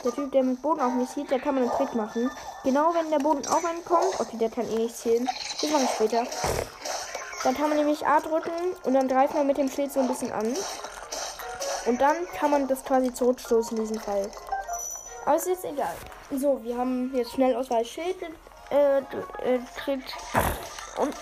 Der 0.04 0.12
Typ, 0.12 0.32
der 0.32 0.42
mit 0.42 0.60
Boden 0.60 0.82
auf 0.82 0.92
mich 0.92 1.08
sieht, 1.08 1.30
der 1.30 1.40
kann 1.40 1.54
man 1.54 1.64
einen 1.64 1.72
Trick 1.72 1.94
machen. 1.94 2.30
Genau 2.62 2.92
wenn 2.92 3.10
der 3.10 3.20
Boden 3.20 3.46
auf 3.46 3.64
einen 3.64 3.82
kommt. 3.86 4.20
Okay, 4.20 4.36
der 4.36 4.50
kann 4.50 4.68
eh 4.68 4.80
nicht 4.80 4.98
zählen. 4.98 5.26
Das 5.62 5.70
mache 5.70 5.84
ich 5.84 5.90
später. 5.90 6.26
Dann 7.42 7.54
kann 7.54 7.70
man 7.70 7.78
nämlich 7.78 8.06
A 8.06 8.20
drücken 8.20 8.76
und 8.84 8.92
dann 8.92 9.08
greift 9.08 9.34
man 9.34 9.46
mit 9.46 9.56
dem 9.56 9.70
Schild 9.70 9.92
so 9.92 10.00
ein 10.00 10.08
bisschen 10.08 10.30
an. 10.30 10.54
Und 11.86 12.00
dann 12.00 12.26
kann 12.38 12.50
man 12.50 12.66
das 12.66 12.84
quasi 12.84 13.12
zurückstoßen 13.12 13.76
in 13.76 13.84
diesem 13.84 14.00
Fall. 14.00 14.30
Aber 15.24 15.36
es 15.36 15.46
ist 15.46 15.64
egal. 15.64 15.94
So, 16.30 16.62
wir 16.62 16.76
haben 16.76 17.14
jetzt 17.14 17.32
schnell 17.32 17.54
Auswahlschild 17.56 18.16
äh, 18.70 18.98
äh, 18.98 19.58
gekriegt. 19.58 20.14
Und 20.98 21.14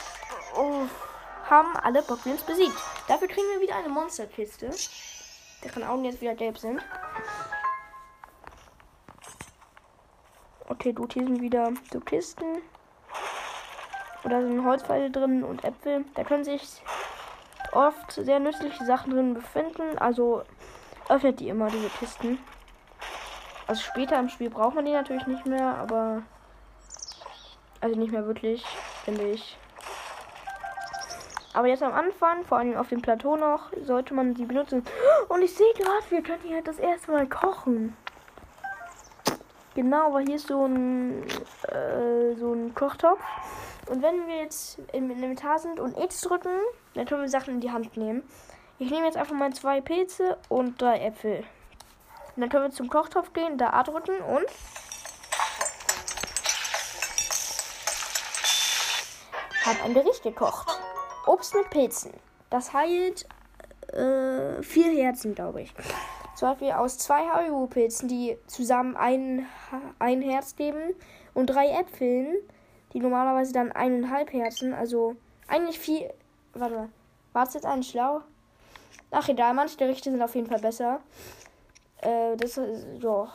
oh, 0.57 0.87
haben 1.49 1.76
alle 1.76 2.02
Bockblins 2.02 2.42
besiegt. 2.42 2.76
Dafür 3.09 3.28
kriegen 3.28 3.47
wir 3.54 3.61
wieder 3.61 3.76
eine 3.76 3.88
Monsterkiste. 3.88 4.71
Deren 5.64 5.85
Augen 5.85 6.04
jetzt 6.04 6.21
wieder 6.21 6.35
gelb 6.35 6.59
sind. 6.59 6.81
Okay, 10.69 10.92
gut, 10.92 11.12
hier 11.12 11.25
sind 11.25 11.40
wieder 11.40 11.73
so 11.92 12.00
Kisten. 12.00 12.62
Oder 14.25 14.42
sind 14.42 14.64
Holzpfeile 14.64 15.11
drin 15.11 15.45
und 15.45 15.64
Äpfel. 15.64 16.04
Da 16.14 16.25
können 16.25 16.45
sich 16.45 16.83
oft 17.73 18.12
sehr 18.12 18.38
nützliche 18.38 18.85
Sachen 18.85 19.12
drin 19.12 19.35
befinden. 19.35 19.99
Also 19.99 20.43
öffnet 21.09 21.41
die 21.41 21.49
immer, 21.49 21.69
diese 21.69 21.88
Kisten. 21.88 22.38
Also 23.67 23.83
später 23.83 24.19
im 24.19 24.29
Spiel 24.29 24.50
braucht 24.50 24.75
man 24.75 24.85
die 24.85 24.93
natürlich 24.93 25.26
nicht 25.26 25.47
mehr, 25.47 25.76
aber. 25.76 26.23
Also 27.81 27.99
nicht 27.99 28.12
mehr 28.12 28.26
wirklich, 28.26 28.64
finde 29.05 29.25
ich. 29.31 29.59
Aber 31.55 31.67
jetzt 31.67 31.83
am 31.83 31.93
Anfang, 31.93 32.45
vor 32.45 32.59
allem 32.59 32.76
auf 32.76 32.88
dem 32.88 33.02
Plateau 33.02 33.37
noch, 33.37 33.73
sollte 33.85 34.14
man 34.14 34.35
die 34.35 34.45
benutzen. 34.45 34.85
Und 35.29 35.43
ich 35.43 35.55
sehe 35.55 35.73
gerade, 35.75 36.11
wir 36.11 36.23
können 36.23 36.43
hier 36.45 36.62
das 36.62 36.79
erste 36.79 37.12
Mal 37.12 37.26
kochen. 37.26 37.97
Genau, 39.75 40.12
weil 40.14 40.26
hier 40.26 40.37
ist 40.37 40.49
so 40.49 40.64
ein, 40.67 41.25
äh, 41.69 42.35
so 42.37 42.52
ein 42.52 42.75
Kochtopf. 42.75 43.21
Und 43.93 44.01
wenn 44.01 44.27
wir 44.27 44.37
jetzt 44.37 44.79
im 44.95 45.11
Inventar 45.11 45.59
sind 45.59 45.79
und 45.79 45.99
X 45.99 46.23
drücken, 46.23 46.57
dann 46.95 47.05
können 47.05 47.21
wir 47.21 47.29
Sachen 47.29 47.57
in 47.57 47.61
die 47.61 47.73
Hand 47.73 47.95
nehmen. 47.99 48.23
Ich 48.79 48.91
nehme 48.91 49.05
jetzt 49.05 49.19
einfach 49.19 49.35
mal 49.35 49.53
zwei 49.53 49.83
Pilze 49.83 50.39
und 50.49 50.81
drei 50.81 50.99
Äpfel. 51.01 51.45
Und 52.35 52.41
dann 52.41 52.49
können 52.49 52.65
wir 52.65 52.71
zum 52.71 52.89
Kochtopf 52.89 53.35
gehen, 53.35 53.59
da 53.59 53.69
A 53.75 53.83
drücken 53.83 54.19
und. 54.23 54.47
Haben 59.67 59.79
ein 59.85 59.93
Gericht 59.93 60.23
gekocht. 60.23 60.81
Obst 61.27 61.55
mit 61.55 61.69
Pilzen. 61.69 62.15
Das 62.49 62.73
heilt 62.73 63.27
äh, 63.89 64.63
vier 64.63 65.05
Herzen, 65.05 65.35
glaube 65.35 65.61
ich. 65.61 65.75
Zum 66.35 66.49
Beispiel 66.49 66.73
aus 66.73 66.97
zwei 66.97 67.27
Haribo-Pilzen, 67.27 68.09
die 68.09 68.39
zusammen 68.47 68.97
ein, 68.97 69.47
ein 69.99 70.23
Herz 70.23 70.57
geben 70.57 70.95
und 71.35 71.49
drei 71.49 71.69
Äpfeln, 71.69 72.39
die 72.93 73.01
normalerweise 73.01 73.53
dann 73.53 73.73
eineinhalb 73.73 74.33
Herzen, 74.33 74.75
also 74.75 75.17
eigentlich 75.49 75.79
viel. 75.79 76.13
Warte 76.55 76.75
mal, 76.75 76.89
war 77.33 77.47
es 77.47 77.55
jetzt 77.55 77.67
eigentlich 77.67 77.91
schlau? 77.91 78.21
Ach 79.11 79.29
egal, 79.29 79.55
manche 79.55 79.77
Gerichte 79.77 80.11
sind 80.11 80.23
auf 80.23 80.35
jeden 80.35 80.47
Fall 80.49 80.61
besser. 80.61 81.01
Äh, 81.99 82.37
das 82.37 82.57
ist, 82.59 83.03
ja. 83.03 83.29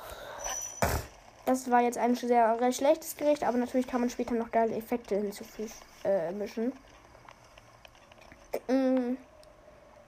Das 1.46 1.72
war 1.72 1.82
jetzt 1.82 1.98
ein 1.98 2.14
sehr 2.14 2.60
recht 2.60 2.78
schlechtes 2.78 3.16
Gericht, 3.16 3.44
aber 3.44 3.58
natürlich 3.58 3.88
kann 3.88 4.02
man 4.02 4.10
später 4.10 4.34
noch 4.34 4.52
geile 4.52 4.76
Effekte 4.76 5.16
hinzufügen, 5.16 5.72
äh, 6.04 6.32
mischen. 6.32 6.74
Mm. 8.68 9.16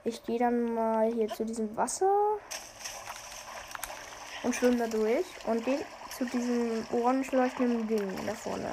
Ich 0.04 0.22
gehe 0.24 0.38
dann 0.38 0.74
mal 0.74 1.12
hier 1.12 1.28
zu 1.28 1.44
diesem 1.44 1.76
Wasser 1.76 2.10
und 4.42 4.54
schwimme 4.54 4.76
da 4.76 4.86
durch 4.86 5.26
und 5.46 5.64
gehe 5.64 5.78
zu 6.16 6.24
diesem 6.24 6.86
orange 6.92 7.32
leuchtenden 7.32 7.86
Ding 7.86 8.26
da 8.26 8.34
vorne. 8.34 8.70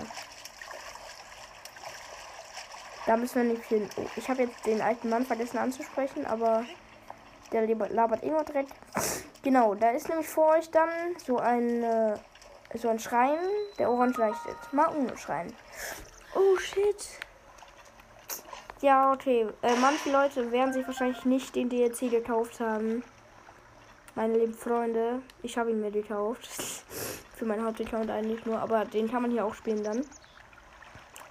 Da 3.07 3.15
müssen 3.15 3.41
wir 3.41 3.53
nicht 3.53 3.63
hin. 3.63 3.89
Oh, 3.95 4.05
ich 4.17 4.29
habe 4.29 4.43
jetzt 4.43 4.65
den 4.65 4.81
alten 4.81 5.09
Mann 5.09 5.25
vergessen 5.25 5.57
anzusprechen, 5.57 6.25
aber 6.25 6.65
der 7.53 7.65
labert 7.65 8.21
eh 8.21 8.29
nur 8.29 8.43
direkt. 8.43 8.73
Genau, 9.43 9.75
da 9.75 9.91
ist 9.91 10.09
nämlich 10.09 10.27
vor 10.27 10.49
euch 10.49 10.69
dann 10.71 10.89
so 11.25 11.37
ein, 11.37 11.83
äh, 11.83 12.17
so 12.75 12.89
ein 12.89 12.99
Schrein, 12.99 13.39
der 13.79 13.89
orange 13.89 14.17
leuchtet. 14.17 14.57
Mal 14.73 14.93
ohne 14.93 15.17
Schrein. 15.17 15.53
Oh 16.35 16.57
shit. 16.57 17.07
Ja, 18.81 19.13
okay. 19.13 19.47
Äh, 19.61 19.75
manche 19.79 20.11
Leute 20.11 20.51
werden 20.51 20.73
sich 20.73 20.85
wahrscheinlich 20.85 21.23
nicht 21.23 21.55
den 21.55 21.69
DLC 21.69 22.11
gekauft 22.11 22.59
haben. 22.59 23.03
Meine 24.15 24.37
lieben 24.37 24.53
Freunde. 24.53 25.21
Ich 25.43 25.57
habe 25.57 25.71
ihn 25.71 25.79
mir 25.79 25.91
gekauft. 25.91 26.45
Für 27.35 27.45
meinen 27.45 27.63
Hauptaccount 27.63 28.09
eigentlich 28.09 28.45
nur. 28.45 28.59
Aber 28.59 28.83
den 28.83 29.09
kann 29.09 29.21
man 29.21 29.31
hier 29.31 29.45
auch 29.45 29.53
spielen 29.53 29.83
dann. 29.83 30.05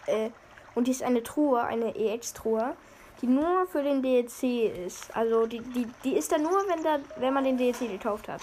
Äh, 0.06 0.30
und 0.76 0.86
die 0.86 0.92
ist 0.92 1.02
eine 1.02 1.24
Truhe, 1.24 1.64
eine 1.64 1.96
EX-Truhe, 1.96 2.76
die 3.20 3.26
nur 3.26 3.66
für 3.66 3.82
den 3.82 4.02
DLC 4.02 4.72
ist. 4.86 5.16
Also 5.16 5.46
die, 5.46 5.60
die, 5.60 5.88
die 6.04 6.12
ist 6.12 6.30
da 6.30 6.38
nur, 6.38 6.52
wenn, 6.68 6.84
da, 6.84 6.98
wenn 7.16 7.34
man 7.34 7.44
den 7.44 7.56
DLC 7.56 7.90
gekauft 7.90 8.28
hat. 8.28 8.42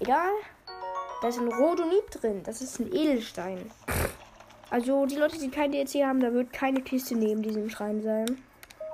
Egal. 0.00 0.32
Da 1.22 1.28
ist 1.28 1.38
ein 1.38 1.48
Rhodonit 1.48 2.04
drin. 2.10 2.42
Das 2.42 2.60
ist 2.60 2.80
ein 2.80 2.92
Edelstein. 2.92 3.70
Also 4.70 5.06
die 5.06 5.14
Leute, 5.14 5.38
die 5.38 5.48
kein 5.48 5.70
DLC 5.70 6.04
haben, 6.04 6.20
da 6.20 6.32
wird 6.32 6.52
keine 6.52 6.82
Kiste 6.82 7.14
neben 7.14 7.42
diesem 7.42 7.70
Schrein 7.70 8.02
sein. 8.02 8.42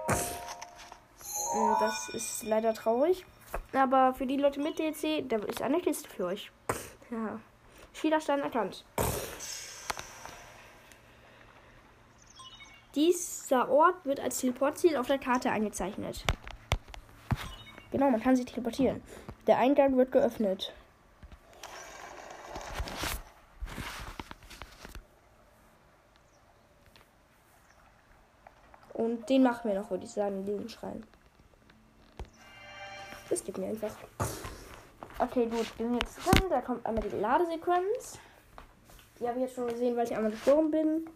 Äh, 0.08 1.74
das 1.80 2.10
ist 2.10 2.42
leider 2.44 2.74
traurig. 2.74 3.24
Aber 3.72 4.12
für 4.14 4.26
die 4.26 4.36
Leute 4.36 4.60
mit 4.60 4.78
DLC, 4.78 5.26
da 5.26 5.38
ist 5.38 5.62
eine 5.62 5.80
Kiste 5.80 6.08
für 6.08 6.26
euch. 6.26 6.52
Ja. 7.10 7.40
Schilderstein 7.94 8.40
erkannt. 8.40 8.84
Dieser 12.94 13.70
Ort 13.70 14.04
wird 14.04 14.20
als 14.20 14.38
Teleportziel 14.38 14.96
auf 14.96 15.06
der 15.06 15.18
Karte 15.18 15.50
eingezeichnet. 15.50 16.24
Genau, 17.90 18.10
man 18.10 18.20
kann 18.20 18.36
sich 18.36 18.46
teleportieren. 18.46 19.02
Der 19.46 19.58
Eingang 19.58 19.96
wird 19.96 20.12
geöffnet. 20.12 20.74
Und 28.92 29.28
den 29.28 29.42
machen 29.42 29.70
wir 29.70 29.80
noch, 29.80 29.90
würde 29.90 30.04
ich 30.04 30.12
sagen, 30.12 30.44
diesen 30.44 30.68
Schrein. 30.68 31.02
Das 33.30 33.42
gibt 33.42 33.58
mir 33.58 33.68
einfach. 33.68 33.94
Okay, 35.18 35.46
gut, 35.46 35.78
wir 35.78 35.86
sind 35.86 36.02
jetzt 36.02 36.18
dran. 36.18 36.50
Da 36.50 36.60
kommt 36.60 36.84
einmal 36.84 37.02
die 37.02 37.16
Ladesequenz. 37.16 38.18
Die 39.18 39.26
habe 39.26 39.38
ich 39.38 39.44
jetzt 39.44 39.54
schon 39.54 39.68
gesehen, 39.68 39.96
weil 39.96 40.04
ich 40.04 40.14
einmal 40.14 40.30
gesprungen 40.30 40.70
bin. 40.70 41.10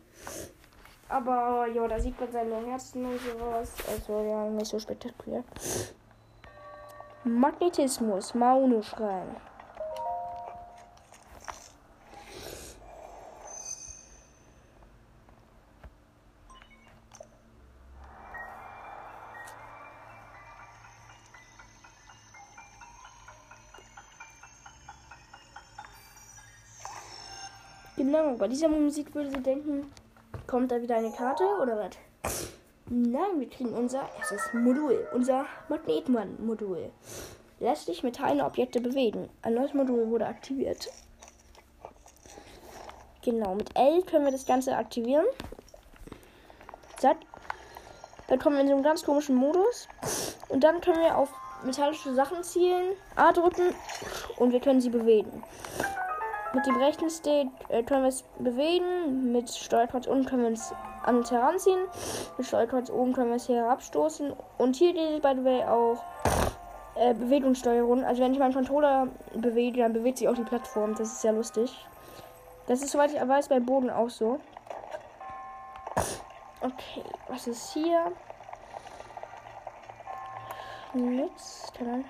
Aber 1.09 1.67
ja, 1.73 1.87
da 1.87 2.01
sieht 2.01 2.19
man 2.21 2.31
seine 2.33 2.57
Herzen 2.67 3.05
und 3.05 3.21
sowas. 3.21 3.73
Also 3.89 4.23
ja, 4.23 4.49
nicht 4.51 4.67
so 4.67 4.79
spektakulär. 4.79 5.45
Magnetismus, 7.25 8.35
Maune 8.35 8.83
schreien. 8.83 9.37
Genau, 27.97 28.35
bei 28.35 28.47
dieser 28.47 28.69
Musik 28.69 29.15
würde 29.15 29.31
sie 29.31 29.43
denken, 29.43 29.91
Kommt 30.47 30.71
da 30.71 30.81
wieder 30.81 30.97
eine 30.97 31.11
Karte 31.11 31.45
oder 31.61 31.77
was? 31.77 32.49
Nein, 32.89 33.41
wir 33.41 33.51
kriegen 33.51 33.73
unser 33.73 34.09
erstes 34.17 34.53
Modul, 34.53 35.09
unser 35.13 35.47
Magnetmann-Modul. 35.69 36.93
Lässt 37.59 37.87
sich 37.87 38.05
metallene 38.05 38.45
Objekte 38.45 38.81
bewegen. 38.81 39.29
Ein 39.43 39.55
neues 39.55 39.75
Modul 39.75 40.09
wurde 40.09 40.27
aktiviert. 40.27 40.89
Genau, 43.25 43.57
mit 43.57 43.77
L 43.77 44.03
können 44.03 44.25
wir 44.25 44.31
das 44.31 44.47
Ganze 44.47 44.77
aktivieren. 44.77 45.27
Zack. 46.99 47.17
Dann 48.29 48.39
kommen 48.39 48.55
wir 48.55 48.63
in 48.63 48.69
so 48.69 48.75
einen 48.75 48.85
ganz 48.85 49.03
komischen 49.03 49.35
Modus. 49.35 49.89
Und 50.49 50.63
dann 50.63 50.81
können 50.81 51.01
wir 51.01 51.19
auf 51.19 51.31
metallische 51.65 52.15
Sachen 52.15 52.45
zielen, 52.45 52.95
A 53.17 53.33
drücken 53.33 53.75
und 54.37 54.53
wir 54.53 54.61
können 54.61 54.81
sie 54.81 54.91
bewegen. 54.91 55.43
Mit 56.57 56.65
dem 56.65 56.77
rechten 56.79 57.11
Stick 57.11 57.49
äh, 57.69 57.83
können 57.83 58.05
wir 58.05 58.09
es 58.09 58.23
bewegen. 58.39 59.31
Mit 59.31 59.51
Steuerkreuz 59.51 60.07
unten 60.07 60.25
können 60.25 60.43
wir 60.43 60.53
es 60.53 60.73
an 61.03 61.19
uns 61.19 61.31
heranziehen. 61.31 61.81
Mit 62.39 62.47
Steuerkreuz 62.47 62.89
oben 62.89 63.13
können 63.13 63.29
wir 63.29 63.37
es 63.37 63.47
hier 63.47 63.57
herabstoßen. 63.57 64.33
Und 64.57 64.75
hier 64.75 64.95
geht 64.95 65.17
es, 65.17 65.21
by 65.21 65.35
the 65.37 65.45
way, 65.45 65.65
auch 65.65 66.03
äh, 66.95 67.13
Bewegungssteuerung. 67.13 68.05
Also 68.05 68.23
wenn 68.23 68.33
ich 68.33 68.39
meinen 68.39 68.55
Controller 68.55 69.09
bewege, 69.35 69.83
dann 69.83 69.93
bewegt 69.93 70.17
sich 70.17 70.31
auch 70.31 70.35
die 70.35 70.45
Plattform. 70.45 70.95
Das 70.95 71.09
ist 71.09 71.21
sehr 71.21 71.33
lustig. 71.33 71.87
Das 72.69 72.81
ist, 72.81 72.91
soweit 72.91 73.13
ich 73.13 73.21
weiß, 73.21 73.49
bei 73.49 73.61
Boden 73.61 73.91
auch 73.91 74.09
so. 74.09 74.41
Okay, 76.63 77.05
was 77.29 77.47
ist 77.49 77.75
hier? 77.75 78.13
Nütz, 80.95 81.71
kann 81.77 82.07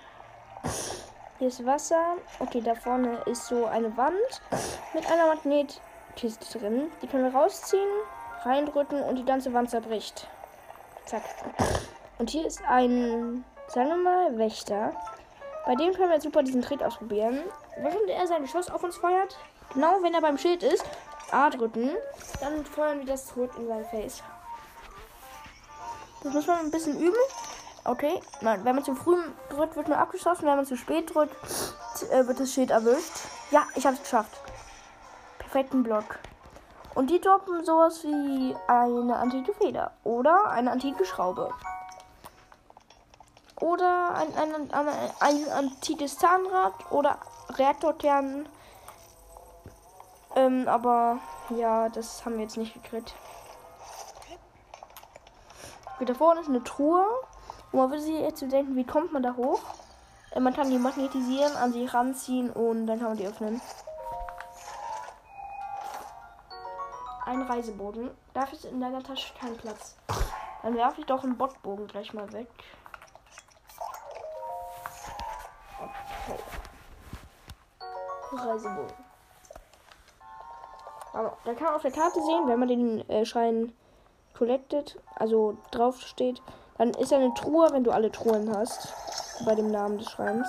hier 1.38 1.48
ist 1.48 1.64
Wasser. 1.66 2.16
Okay, 2.38 2.60
da 2.60 2.74
vorne 2.74 3.18
ist 3.26 3.46
so 3.46 3.66
eine 3.66 3.96
Wand 3.96 4.42
mit 4.94 5.10
einer 5.10 5.26
Magnetkiste 5.26 6.58
drin. 6.58 6.90
Die 7.02 7.06
können 7.06 7.24
wir 7.24 7.38
rausziehen, 7.38 7.88
reindrücken 8.42 9.02
und 9.02 9.16
die 9.16 9.24
ganze 9.24 9.52
Wand 9.52 9.70
zerbricht. 9.70 10.28
Zack. 11.04 11.22
Und 12.18 12.30
hier 12.30 12.46
ist 12.46 12.62
ein, 12.66 13.44
sagen 13.68 13.88
wir 13.88 13.96
mal, 13.96 14.38
Wächter. 14.38 14.92
Bei 15.66 15.74
dem 15.74 15.92
können 15.92 16.08
wir 16.08 16.14
jetzt 16.14 16.24
super 16.24 16.42
diesen 16.42 16.62
Trick 16.62 16.82
ausprobieren. 16.82 17.42
Während 17.76 18.08
er 18.08 18.26
sein 18.26 18.42
Geschoss 18.42 18.70
auf 18.70 18.82
uns 18.82 18.96
feuert, 18.96 19.36
genau 19.72 20.02
wenn 20.02 20.14
er 20.14 20.20
beim 20.20 20.38
Schild 20.38 20.62
ist, 20.62 20.84
A 21.32 21.50
drücken, 21.50 21.90
dann 22.40 22.64
feuern 22.64 23.00
wir 23.00 23.06
das 23.06 23.26
zurück 23.26 23.50
in 23.58 23.66
sein 23.66 23.84
Face. 23.86 24.22
Das 26.22 26.32
muss 26.32 26.46
man 26.46 26.60
ein 26.60 26.70
bisschen 26.70 26.98
üben. 26.98 27.16
Okay, 27.86 28.20
nein, 28.40 28.64
wenn 28.64 28.74
man 28.74 28.84
zu 28.84 28.96
früh 28.96 29.16
drückt, 29.48 29.76
wird 29.76 29.86
nur 29.86 29.98
abgeschossen. 29.98 30.44
Wenn 30.44 30.56
man 30.56 30.66
zu 30.66 30.76
spät 30.76 31.14
drückt, 31.14 31.36
äh, 32.10 32.26
wird 32.26 32.40
das 32.40 32.52
Schild 32.52 32.70
erwischt. 32.70 33.12
Ja, 33.52 33.62
ich 33.76 33.86
habe 33.86 33.94
es 33.94 34.02
geschafft. 34.02 34.40
Perfekten 35.38 35.84
Block. 35.84 36.18
Und 36.96 37.10
die 37.10 37.20
droppen 37.20 37.64
sowas 37.64 38.02
wie 38.02 38.56
eine 38.66 39.16
antike 39.16 39.54
Feder 39.54 39.92
oder 40.02 40.48
eine 40.48 40.72
antike 40.72 41.04
Schraube. 41.04 41.52
Oder 43.60 44.14
ein, 44.16 44.34
ein, 44.36 44.72
ein, 44.72 44.88
ein 45.20 45.48
antikes 45.52 46.18
Zahnrad 46.18 46.72
oder 46.90 47.18
Reaktorkern. 47.50 48.48
Ähm, 50.34 50.66
aber 50.66 51.18
ja, 51.50 51.88
das 51.88 52.24
haben 52.24 52.34
wir 52.34 52.42
jetzt 52.42 52.56
nicht 52.56 52.74
gekriegt. 52.74 53.14
Da 56.00 56.14
vorne 56.14 56.40
ist 56.40 56.48
eine 56.48 56.64
Truhe. 56.64 57.06
Man 57.76 57.90
würde 57.90 58.02
sich 58.02 58.18
jetzt 58.18 58.40
denken, 58.40 58.74
wie 58.74 58.86
kommt 58.86 59.12
man 59.12 59.22
da 59.22 59.36
hoch? 59.36 59.60
Äh, 60.30 60.40
man 60.40 60.54
kann 60.54 60.70
die 60.70 60.78
magnetisieren, 60.78 61.54
an 61.56 61.74
sie 61.74 61.84
ranziehen 61.84 62.50
und 62.50 62.86
dann 62.86 62.98
kann 62.98 63.08
man 63.08 63.18
die 63.18 63.26
öffnen. 63.26 63.60
Ein 67.26 67.42
Reisebogen. 67.42 68.10
Dafür 68.32 68.54
ist 68.54 68.64
in 68.64 68.80
deiner 68.80 69.02
Tasche 69.02 69.34
kein 69.38 69.54
Platz. 69.58 69.98
Dann 70.62 70.74
werfe 70.74 71.02
ich 71.02 71.06
doch 71.06 71.22
einen 71.22 71.36
Bockbogen 71.36 71.86
gleich 71.86 72.14
mal 72.14 72.32
weg. 72.32 72.48
Okay. 75.78 76.40
Reisebogen. 78.32 78.96
Aber 81.12 81.36
da 81.44 81.52
kann 81.52 81.64
man 81.64 81.74
auf 81.74 81.82
der 81.82 81.92
Karte 81.92 82.22
sehen, 82.22 82.48
wenn 82.48 82.58
man 82.58 82.68
den 82.68 83.10
äh, 83.10 83.26
Schrein 83.26 83.74
collected, 84.32 84.98
also 85.14 85.58
drauf 85.70 86.00
steht, 86.00 86.40
dann 86.78 86.90
ist 86.90 87.12
eine 87.12 87.32
Truhe, 87.34 87.68
wenn 87.72 87.84
du 87.84 87.90
alle 87.90 88.12
Truhen 88.12 88.54
hast. 88.54 88.92
Bei 89.44 89.54
dem 89.54 89.70
Namen 89.70 89.98
des 89.98 90.10
Schreins. 90.10 90.48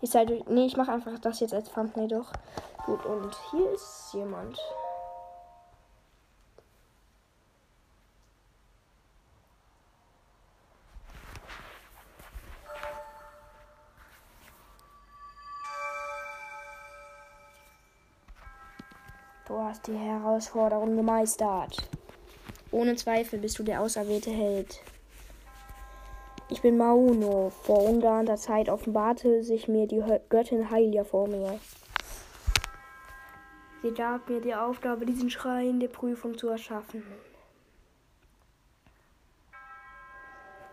Ich 0.00 0.10
sage, 0.10 0.42
nee, 0.48 0.66
ich 0.66 0.76
mache 0.76 0.92
einfach 0.92 1.18
das 1.18 1.40
jetzt 1.40 1.54
als 1.54 1.70
Thumbnail 1.70 2.08
doch. 2.08 2.32
Gut, 2.86 3.04
und 3.06 3.34
hier 3.50 3.72
ist 3.72 4.12
jemand. 4.12 4.58
Du 19.46 19.58
hast 19.60 19.86
die 19.86 19.96
Herausforderung 19.96 20.96
gemeistert. 20.96 21.76
Ohne 22.74 22.96
Zweifel 22.96 23.38
bist 23.38 23.56
du 23.60 23.62
der 23.62 23.80
auserwählte 23.80 24.32
Held. 24.32 24.80
Ich 26.48 26.60
bin 26.60 26.76
Mauno. 26.76 27.52
Vor 27.62 27.88
ungeahnter 27.88 28.34
Zeit 28.34 28.68
offenbarte 28.68 29.44
sich 29.44 29.68
mir 29.68 29.86
die 29.86 30.02
Göttin 30.28 30.72
Heilia 30.72 31.04
vor 31.04 31.28
mir. 31.28 31.60
Sie 33.80 33.92
gab 33.92 34.28
mir 34.28 34.40
die 34.40 34.56
Aufgabe, 34.56 35.06
diesen 35.06 35.30
Schrein 35.30 35.78
der 35.78 35.86
Prüfung 35.86 36.36
zu 36.36 36.48
erschaffen. 36.48 37.04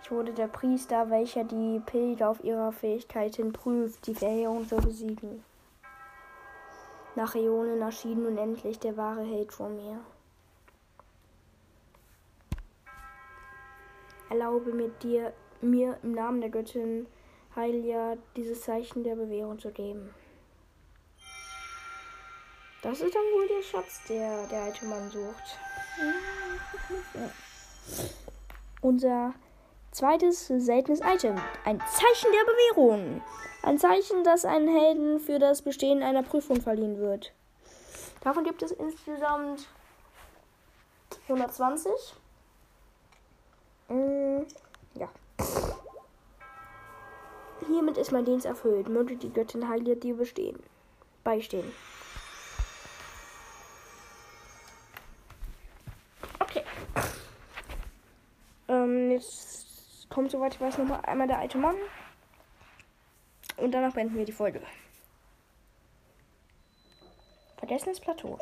Ich 0.01 0.09
wurde 0.09 0.33
der 0.33 0.47
Priester, 0.47 1.11
welcher 1.11 1.43
die 1.43 1.83
Pilger 1.85 2.31
auf 2.31 2.43
ihrer 2.43 2.71
Fähigkeiten 2.71 3.53
prüft, 3.53 4.07
die 4.07 4.15
Verheerung 4.15 4.67
zu 4.67 4.77
besiegen. 4.77 5.43
Nach 7.15 7.35
Äonen 7.35 7.79
erschien 7.79 8.23
nun 8.23 8.39
endlich 8.39 8.79
der 8.79 8.97
wahre 8.97 9.21
Held 9.21 9.53
vor 9.53 9.69
mir. 9.69 9.99
Erlaube 14.31 14.71
mir 14.71 14.87
dir, 15.03 15.33
mir 15.59 15.97
im 16.03 16.13
Namen 16.13 16.39
der 16.39 16.49
Göttin 16.49 17.05
Heilia 17.53 18.17
dieses 18.37 18.61
Zeichen 18.61 19.03
der 19.03 19.15
Bewährung 19.15 19.59
zu 19.59 19.71
geben. 19.71 20.13
Das 22.81 23.01
ist 23.01 23.13
dann 23.13 23.21
wohl 23.33 23.45
der 23.49 23.61
Schatz, 23.61 23.99
der 24.07 24.47
der 24.47 24.61
alte 24.61 24.85
Mann 24.85 25.11
sucht. 25.11 25.59
Unser 28.79 29.33
zweites 29.91 30.47
seltenes 30.47 31.01
Item. 31.01 31.35
Ein 31.65 31.81
Zeichen 31.81 32.31
der 32.31 32.45
Bewährung. 32.45 33.21
Ein 33.63 33.79
Zeichen, 33.79 34.23
das 34.23 34.45
einen 34.45 34.69
Helden 34.69 35.19
für 35.19 35.39
das 35.39 35.61
Bestehen 35.61 36.01
einer 36.01 36.23
Prüfung 36.23 36.61
verliehen 36.61 36.97
wird. 36.99 37.33
Davon 38.21 38.45
gibt 38.45 38.63
es 38.63 38.71
insgesamt 38.71 39.67
120. 41.27 42.20
Mm, 43.91 44.45
ja. 44.95 45.09
Hiermit 47.67 47.97
ist 47.97 48.11
mein 48.11 48.23
Dienst 48.23 48.45
erfüllt. 48.45 48.87
Möge 48.87 49.17
die 49.17 49.33
Göttin 49.33 49.67
Heilige 49.67 49.97
dir 49.97 50.15
bestehen. 50.15 50.57
Beistehen. 51.25 51.69
Okay. 56.39 56.63
Ähm, 58.69 59.11
jetzt 59.11 60.09
kommt, 60.09 60.31
soweit 60.31 60.55
ich 60.55 60.61
weiß, 60.61 60.77
nochmal 60.77 61.01
einmal 61.01 61.27
der 61.27 61.39
alte 61.39 61.57
Mann. 61.57 61.75
Und 63.57 63.71
danach 63.73 63.93
beenden 63.93 64.15
wir 64.15 64.25
die 64.25 64.31
Folge. 64.31 64.61
Vergessenes 67.57 67.99
Plateau. 67.99 68.39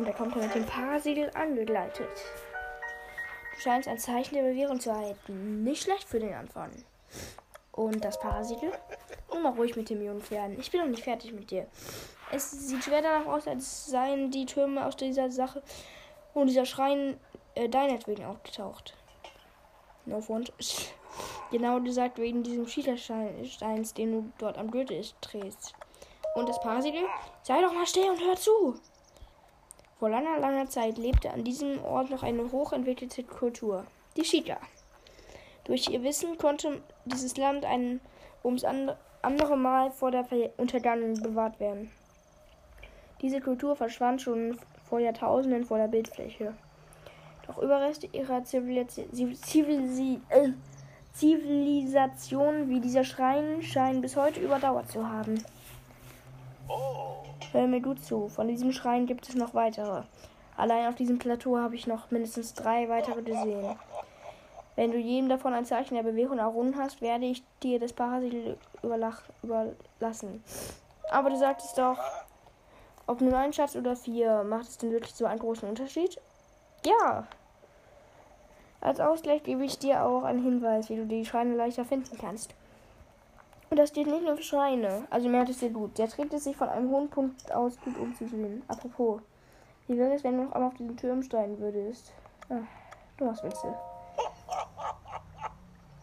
Und 0.00 0.06
er 0.06 0.14
kommt 0.14 0.34
mit 0.34 0.54
dem 0.54 0.64
Parasiegel 0.64 1.30
angegleitet. 1.34 2.08
Du 3.52 3.60
scheinst 3.60 3.86
ein 3.86 3.98
Zeichen 3.98 4.34
der 4.34 4.44
Bewährung 4.44 4.80
zu 4.80 4.88
erhalten. 4.88 5.62
Nicht 5.62 5.82
schlecht 5.82 6.08
für 6.08 6.18
den 6.18 6.32
Anfang. 6.32 6.70
Und 7.72 8.02
das 8.02 8.18
Parasiegel? 8.18 8.72
Nur 9.30 9.42
mal 9.42 9.52
ruhig 9.52 9.76
mit 9.76 9.90
dem 9.90 10.02
jungen 10.02 10.22
Pferden. 10.22 10.58
Ich 10.58 10.70
bin 10.70 10.80
noch 10.80 10.88
nicht 10.88 11.04
fertig 11.04 11.34
mit 11.34 11.50
dir. 11.50 11.66
Es 12.32 12.50
sieht 12.50 12.82
schwer 12.82 13.02
danach 13.02 13.26
aus, 13.26 13.46
als 13.46 13.88
seien 13.88 14.30
die 14.30 14.46
Türme 14.46 14.86
aus 14.86 14.96
dieser 14.96 15.30
Sache 15.30 15.62
und 16.32 16.46
dieser 16.46 16.64
Schrein 16.64 17.20
äh, 17.54 17.68
deinetwegen 17.68 18.24
aufgetaucht. 18.24 18.96
No 20.06 20.22
front. 20.22 20.50
Genau 21.50 21.80
gesagt 21.80 22.18
wegen 22.18 22.44
diesem 22.44 22.68
Schielersteins, 22.68 23.92
den 23.92 24.12
du 24.12 24.32
dort 24.38 24.56
am 24.56 24.70
Gürtel 24.70 25.04
drehst. 25.20 25.74
Und 26.36 26.48
das 26.48 26.60
Parasiegel? 26.60 27.04
Sei 27.42 27.60
doch 27.60 27.72
mal 27.72 27.86
still 27.86 28.08
und 28.08 28.20
hör 28.20 28.36
zu! 28.36 28.80
Vor 30.00 30.08
langer, 30.08 30.40
langer 30.40 30.66
Zeit 30.66 30.96
lebte 30.96 31.30
an 31.30 31.44
diesem 31.44 31.84
Ort 31.84 32.08
noch 32.08 32.22
eine 32.22 32.50
hochentwickelte 32.50 33.22
Kultur, 33.22 33.84
die 34.16 34.24
Schiedler. 34.24 34.56
Durch 35.64 35.90
ihr 35.90 36.02
Wissen 36.02 36.38
konnte 36.38 36.80
dieses 37.04 37.36
Land 37.36 37.66
ein 37.66 38.00
ums 38.42 38.64
andere 38.64 39.56
Mal 39.58 39.90
vor 39.90 40.10
der 40.10 40.24
Untergangung 40.56 41.22
bewahrt 41.22 41.60
werden. 41.60 41.90
Diese 43.20 43.42
Kultur 43.42 43.76
verschwand 43.76 44.22
schon 44.22 44.58
vor 44.88 45.00
Jahrtausenden 45.00 45.66
vor 45.66 45.76
der 45.76 45.88
Bildfläche. 45.88 46.54
Doch 47.46 47.58
Überreste 47.58 48.08
ihrer 48.10 48.38
äh, 48.38 48.44
Zivilisation 51.12 52.70
wie 52.70 52.80
dieser 52.80 53.04
Schrein 53.04 53.60
scheinen 53.60 54.00
bis 54.00 54.16
heute 54.16 54.40
überdauert 54.40 54.90
zu 54.90 55.06
haben. 55.06 55.44
Hör 57.52 57.66
mir 57.66 57.80
gut 57.80 58.04
zu, 58.04 58.28
von 58.28 58.48
diesem 58.48 58.72
Schrein 58.72 59.06
gibt 59.06 59.28
es 59.28 59.34
noch 59.34 59.54
weitere. 59.54 60.02
Allein 60.56 60.88
auf 60.88 60.94
diesem 60.94 61.18
Plateau 61.18 61.58
habe 61.58 61.74
ich 61.74 61.86
noch 61.86 62.10
mindestens 62.10 62.54
drei 62.54 62.88
weitere 62.88 63.22
gesehen. 63.22 63.76
Wenn 64.76 64.92
du 64.92 64.98
jedem 64.98 65.28
davon 65.28 65.52
ein 65.52 65.64
Zeichen 65.64 65.94
der 65.94 66.02
Bewegung 66.02 66.38
errungen 66.38 66.76
hast, 66.78 67.02
werde 67.02 67.26
ich 67.26 67.42
dir 67.62 67.80
das 67.80 67.92
Parasitel 67.92 68.56
überlassen. 68.82 70.44
Aber 71.10 71.30
du 71.30 71.36
sagtest 71.36 71.76
doch, 71.76 71.98
ob 73.06 73.20
nur 73.20 73.36
ein 73.36 73.52
Schatz 73.52 73.74
oder 73.74 73.96
vier, 73.96 74.44
macht 74.44 74.68
es 74.68 74.78
denn 74.78 74.92
wirklich 74.92 75.14
so 75.14 75.26
einen 75.26 75.40
großen 75.40 75.68
Unterschied? 75.68 76.20
Ja, 76.86 77.26
als 78.80 78.98
Ausgleich 78.98 79.42
gebe 79.42 79.64
ich 79.64 79.78
dir 79.78 80.04
auch 80.04 80.22
einen 80.22 80.42
Hinweis, 80.42 80.88
wie 80.88 80.96
du 80.96 81.04
die 81.04 81.26
Schreine 81.26 81.54
leichter 81.54 81.84
finden 81.84 82.16
kannst. 82.18 82.54
Und 83.70 83.78
das 83.78 83.90
steht 83.90 84.08
nicht 84.08 84.24
nur 84.24 84.36
für 84.36 84.42
Schreine. 84.42 85.06
Also 85.10 85.28
merkt 85.28 85.48
es 85.48 85.58
dir 85.58 85.70
gut. 85.70 85.96
Der 85.96 86.08
trägt 86.08 86.34
es 86.34 86.42
sich 86.42 86.56
von 86.56 86.68
einem 86.68 86.90
hohen 86.90 87.08
Punkt 87.08 87.52
aus 87.52 87.78
gut 87.80 87.96
umzusehen. 87.96 88.64
Apropos, 88.66 89.22
wie 89.86 89.96
wäre 89.96 90.12
es, 90.12 90.24
wenn 90.24 90.36
du 90.36 90.44
noch 90.44 90.52
einmal 90.52 90.70
auf 90.70 90.76
diesen 90.76 90.96
Turm 90.96 91.22
steigen 91.22 91.56
würdest? 91.60 92.12
Ach, 92.48 92.66
du 93.16 93.24
machst 93.24 93.44
Witze. 93.44 93.72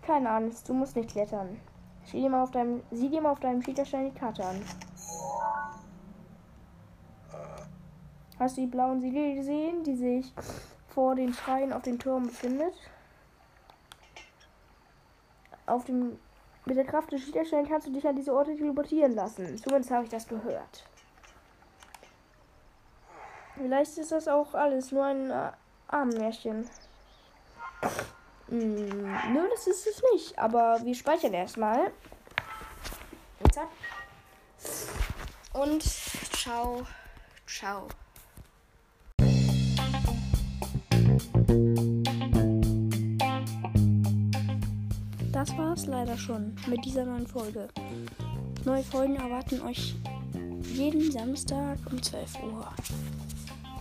Keine 0.01 0.29
Angst, 0.29 0.69
du 0.69 0.73
musst 0.73 0.95
nicht 0.95 1.09
klettern. 1.09 1.59
Sieh 2.05 2.21
dir 2.21 2.29
mal 2.29 2.43
auf 2.43 2.51
deinem, 2.51 2.81
sieh 2.91 3.09
dir 3.09 3.21
mal 3.21 3.31
auf 3.31 3.41
deinem 3.41 3.61
Schieterstein 3.61 4.13
die 4.13 4.17
Karte 4.17 4.45
an. 4.45 4.63
Hast 8.39 8.55
du 8.55 8.61
die 8.61 8.67
blauen 8.67 9.01
Siegel 9.01 9.35
gesehen, 9.35 9.83
die 9.83 9.97
sich 9.97 10.33
vor 10.87 11.15
den 11.15 11.33
Schreien 11.33 11.73
auf 11.73 11.81
den 11.81 11.99
Turm 11.99 12.27
befindet. 12.27 12.73
Auf 15.65 15.83
dem 15.83 16.17
mit 16.67 16.77
der 16.77 16.85
Kraft 16.85 17.11
des 17.11 17.25
Widerstands 17.25 17.69
kannst 17.69 17.87
du 17.87 17.91
dich 17.91 18.05
an 18.05 18.15
diese 18.15 18.33
Orte 18.33 18.55
teleportieren 18.55 19.15
lassen. 19.15 19.57
Zumindest 19.57 19.91
habe 19.91 20.03
ich 20.03 20.09
das 20.09 20.27
gehört. 20.27 20.85
Vielleicht 23.55 23.97
ist 23.97 24.11
das 24.11 24.27
auch 24.27 24.53
alles 24.53 24.91
nur 24.91 25.05
ein 25.05 25.31
äh, 25.31 25.51
Armmärchen. 25.87 26.69
Hm, 28.49 29.33
nö, 29.33 29.47
das 29.49 29.67
ist 29.67 29.87
es 29.87 30.03
nicht. 30.13 30.37
Aber 30.37 30.79
wir 30.83 30.93
speichern 30.93 31.33
erstmal. 31.33 31.91
Und 35.53 35.83
ciao, 35.83 36.85
ciao. 37.47 37.87
Das 45.37 45.55
war 45.55 45.73
es 45.73 45.85
leider 45.85 46.17
schon 46.17 46.55
mit 46.65 46.83
dieser 46.83 47.05
neuen 47.05 47.27
Folge. 47.27 47.67
Neue 48.65 48.81
Folgen 48.81 49.17
erwarten 49.17 49.61
euch 49.61 49.93
jeden 50.73 51.11
Samstag 51.11 51.77
um 51.91 52.01
12 52.01 52.41
Uhr. 52.41 52.67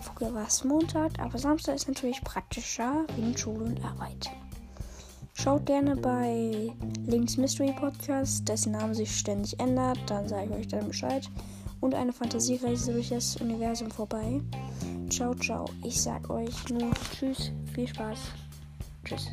Früher 0.02 0.34
war 0.34 0.46
es 0.46 0.64
Montag, 0.64 1.18
aber 1.18 1.38
Samstag 1.38 1.76
ist 1.76 1.88
natürlich 1.88 2.20
praktischer 2.20 3.06
wegen 3.16 3.34
Schule 3.38 3.64
und 3.64 3.82
Arbeit. 3.82 4.30
Schaut 5.32 5.64
gerne 5.64 5.96
bei 5.96 6.74
Links 7.06 7.38
Mystery 7.38 7.72
Podcast, 7.72 8.46
dessen 8.46 8.72
Name 8.72 8.94
sich 8.94 9.16
ständig 9.16 9.58
ändert, 9.58 9.98
dann 10.08 10.28
sage 10.28 10.50
ich 10.50 10.56
euch 10.58 10.68
dann 10.68 10.88
Bescheid. 10.88 11.26
Und 11.80 11.94
eine 11.94 12.12
Fantasiereise 12.12 12.92
durch 12.92 13.08
das 13.08 13.34
Universum 13.36 13.90
vorbei. 13.90 14.42
Ciao, 15.08 15.34
ciao. 15.34 15.64
Ich 15.82 16.02
sag 16.02 16.28
euch 16.28 16.68
nur 16.68 16.90
Tschüss, 17.18 17.50
viel 17.72 17.88
Spaß. 17.88 18.18
Tschüss. 19.06 19.30